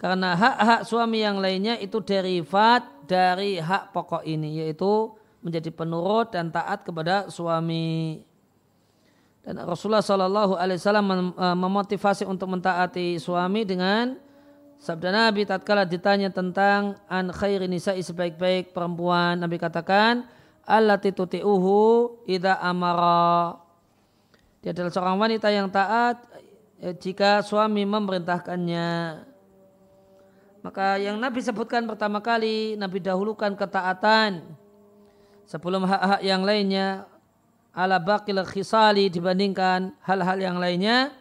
Karena 0.00 0.32
hak-hak 0.34 0.82
suami 0.88 1.22
yang 1.22 1.38
lainnya 1.38 1.78
itu 1.78 2.02
derivat 2.02 2.82
dari 3.10 3.58
hak 3.58 3.90
pokok 3.90 4.22
ini 4.22 4.62
yaitu 4.62 5.10
menjadi 5.42 5.74
penurut 5.74 6.30
dan 6.30 6.54
taat 6.54 6.86
kepada 6.86 7.26
suami. 7.26 8.22
Dan 9.42 9.58
Rasulullah 9.66 10.04
Shallallahu 10.04 10.54
Alaihi 10.54 10.78
Wasallam 10.78 11.34
e, 11.34 11.46
memotivasi 11.58 12.28
untuk 12.28 12.52
mentaati 12.54 13.18
suami 13.18 13.64
dengan 13.66 14.14
sabda 14.78 15.10
Nabi 15.10 15.48
tatkala 15.48 15.88
ditanya 15.88 16.30
tentang 16.30 17.00
an 17.08 17.32
khairi 17.32 17.66
nisa'i 17.66 18.04
sebaik-baik 18.04 18.76
perempuan 18.76 19.40
Nabi 19.40 19.56
katakan 19.56 20.28
allati 20.68 21.10
tuti'uhu 21.16 22.20
idza 22.28 22.60
amara 22.60 23.56
dia 24.60 24.76
adalah 24.76 24.92
seorang 24.92 25.16
wanita 25.16 25.48
yang 25.48 25.72
taat 25.72 26.20
e, 26.76 26.92
jika 27.00 27.40
suami 27.40 27.88
memerintahkannya 27.88 28.88
maka 30.60 31.00
yang 31.00 31.16
Nabi 31.16 31.40
sebutkan 31.40 31.88
pertama 31.88 32.20
kali, 32.20 32.76
Nabi 32.76 33.00
dahulukan 33.00 33.56
ketaatan 33.56 34.44
sebelum 35.48 35.88
hak-hak 35.88 36.20
yang 36.20 36.44
lainnya 36.44 37.08
ala 37.72 37.96
baqil 37.96 38.44
khisali 38.44 39.08
dibandingkan 39.08 39.96
hal-hal 40.04 40.38
yang 40.38 40.56
lainnya 40.60 41.16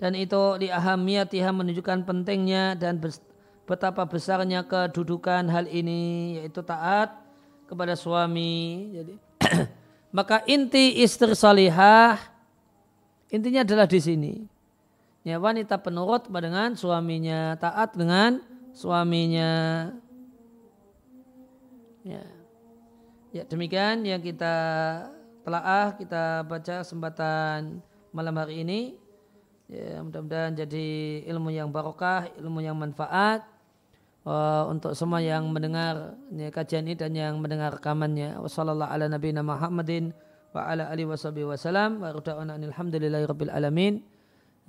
dan 0.00 0.16
itu 0.16 0.56
di 0.56 0.72
ahamiyatiha 0.72 1.52
menunjukkan 1.52 2.08
pentingnya 2.08 2.72
dan 2.72 2.96
betapa 3.68 4.08
besarnya 4.08 4.64
kedudukan 4.64 5.44
hal 5.52 5.68
ini 5.68 6.40
yaitu 6.40 6.64
taat 6.64 7.14
kepada 7.68 7.92
suami. 7.94 8.90
Jadi 8.96 9.14
maka 10.16 10.40
inti 10.48 11.04
istri 11.04 11.36
salihah 11.36 12.16
intinya 13.28 13.60
adalah 13.60 13.84
di 13.84 14.00
sini. 14.00 14.34
Ya 15.20 15.36
wanita 15.36 15.76
penurut 15.76 16.32
dengan 16.32 16.72
suaminya, 16.80 17.60
taat 17.60 17.92
dengan 17.92 18.40
suaminya. 18.74 19.52
Ya. 22.04 22.24
Ya, 23.30 23.46
demikian 23.46 24.02
yang 24.02 24.18
kita 24.18 24.54
telaah, 25.46 25.94
kita 25.94 26.42
baca 26.50 26.82
kesempatan 26.82 27.78
malam 28.10 28.34
hari 28.34 28.66
ini. 28.66 28.98
Ya, 29.70 30.02
mudah-mudahan 30.02 30.58
jadi 30.58 30.86
ilmu 31.30 31.54
yang 31.54 31.70
barokah, 31.70 32.26
ilmu 32.34 32.58
yang 32.58 32.74
manfaat 32.74 33.46
uh, 34.26 34.66
untuk 34.66 34.98
semua 34.98 35.22
yang 35.22 35.46
mendengar 35.46 36.18
ya, 36.34 36.50
kajian 36.50 36.90
ini 36.90 36.98
dan 36.98 37.14
yang 37.14 37.38
mendengar 37.38 37.78
rekamannya. 37.78 38.34
Wassalamualaikum 38.42 38.98
ala 38.98 39.06
nabiyina 39.06 39.46
Muhammadin 39.46 40.10
wa 40.50 40.66
ala 40.66 40.90
alihi 40.90 41.06
wasallam 41.06 42.02
wa 42.02 42.10
alhamdulillahi 42.10 43.24
rabbil 43.30 43.54
alamin. 43.54 44.02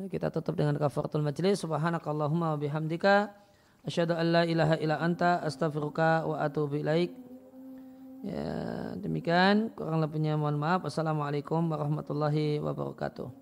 Kita 0.02 0.30
tutup 0.30 0.54
dengan 0.54 0.78
kafaratul 0.78 1.26
majlis. 1.26 1.66
Subhanakallahumma 1.66 2.54
wa 2.54 2.58
bihamdika 2.62 3.41
Asyhadu 3.82 4.14
an 4.14 4.28
la 4.30 4.44
ilaha 4.46 4.78
illa 4.78 5.02
anta 5.02 5.42
astaghfiruka 5.42 6.30
wa 6.30 6.38
atubu 6.46 6.78
ilaik. 6.78 7.18
Ya, 8.22 8.94
demikian 9.02 9.74
kurang 9.74 10.06
lebihnya 10.06 10.38
mohon 10.38 10.62
maaf. 10.62 10.86
Assalamualaikum 10.86 11.66
warahmatullahi 11.66 12.62
wabarakatuh. 12.62 13.41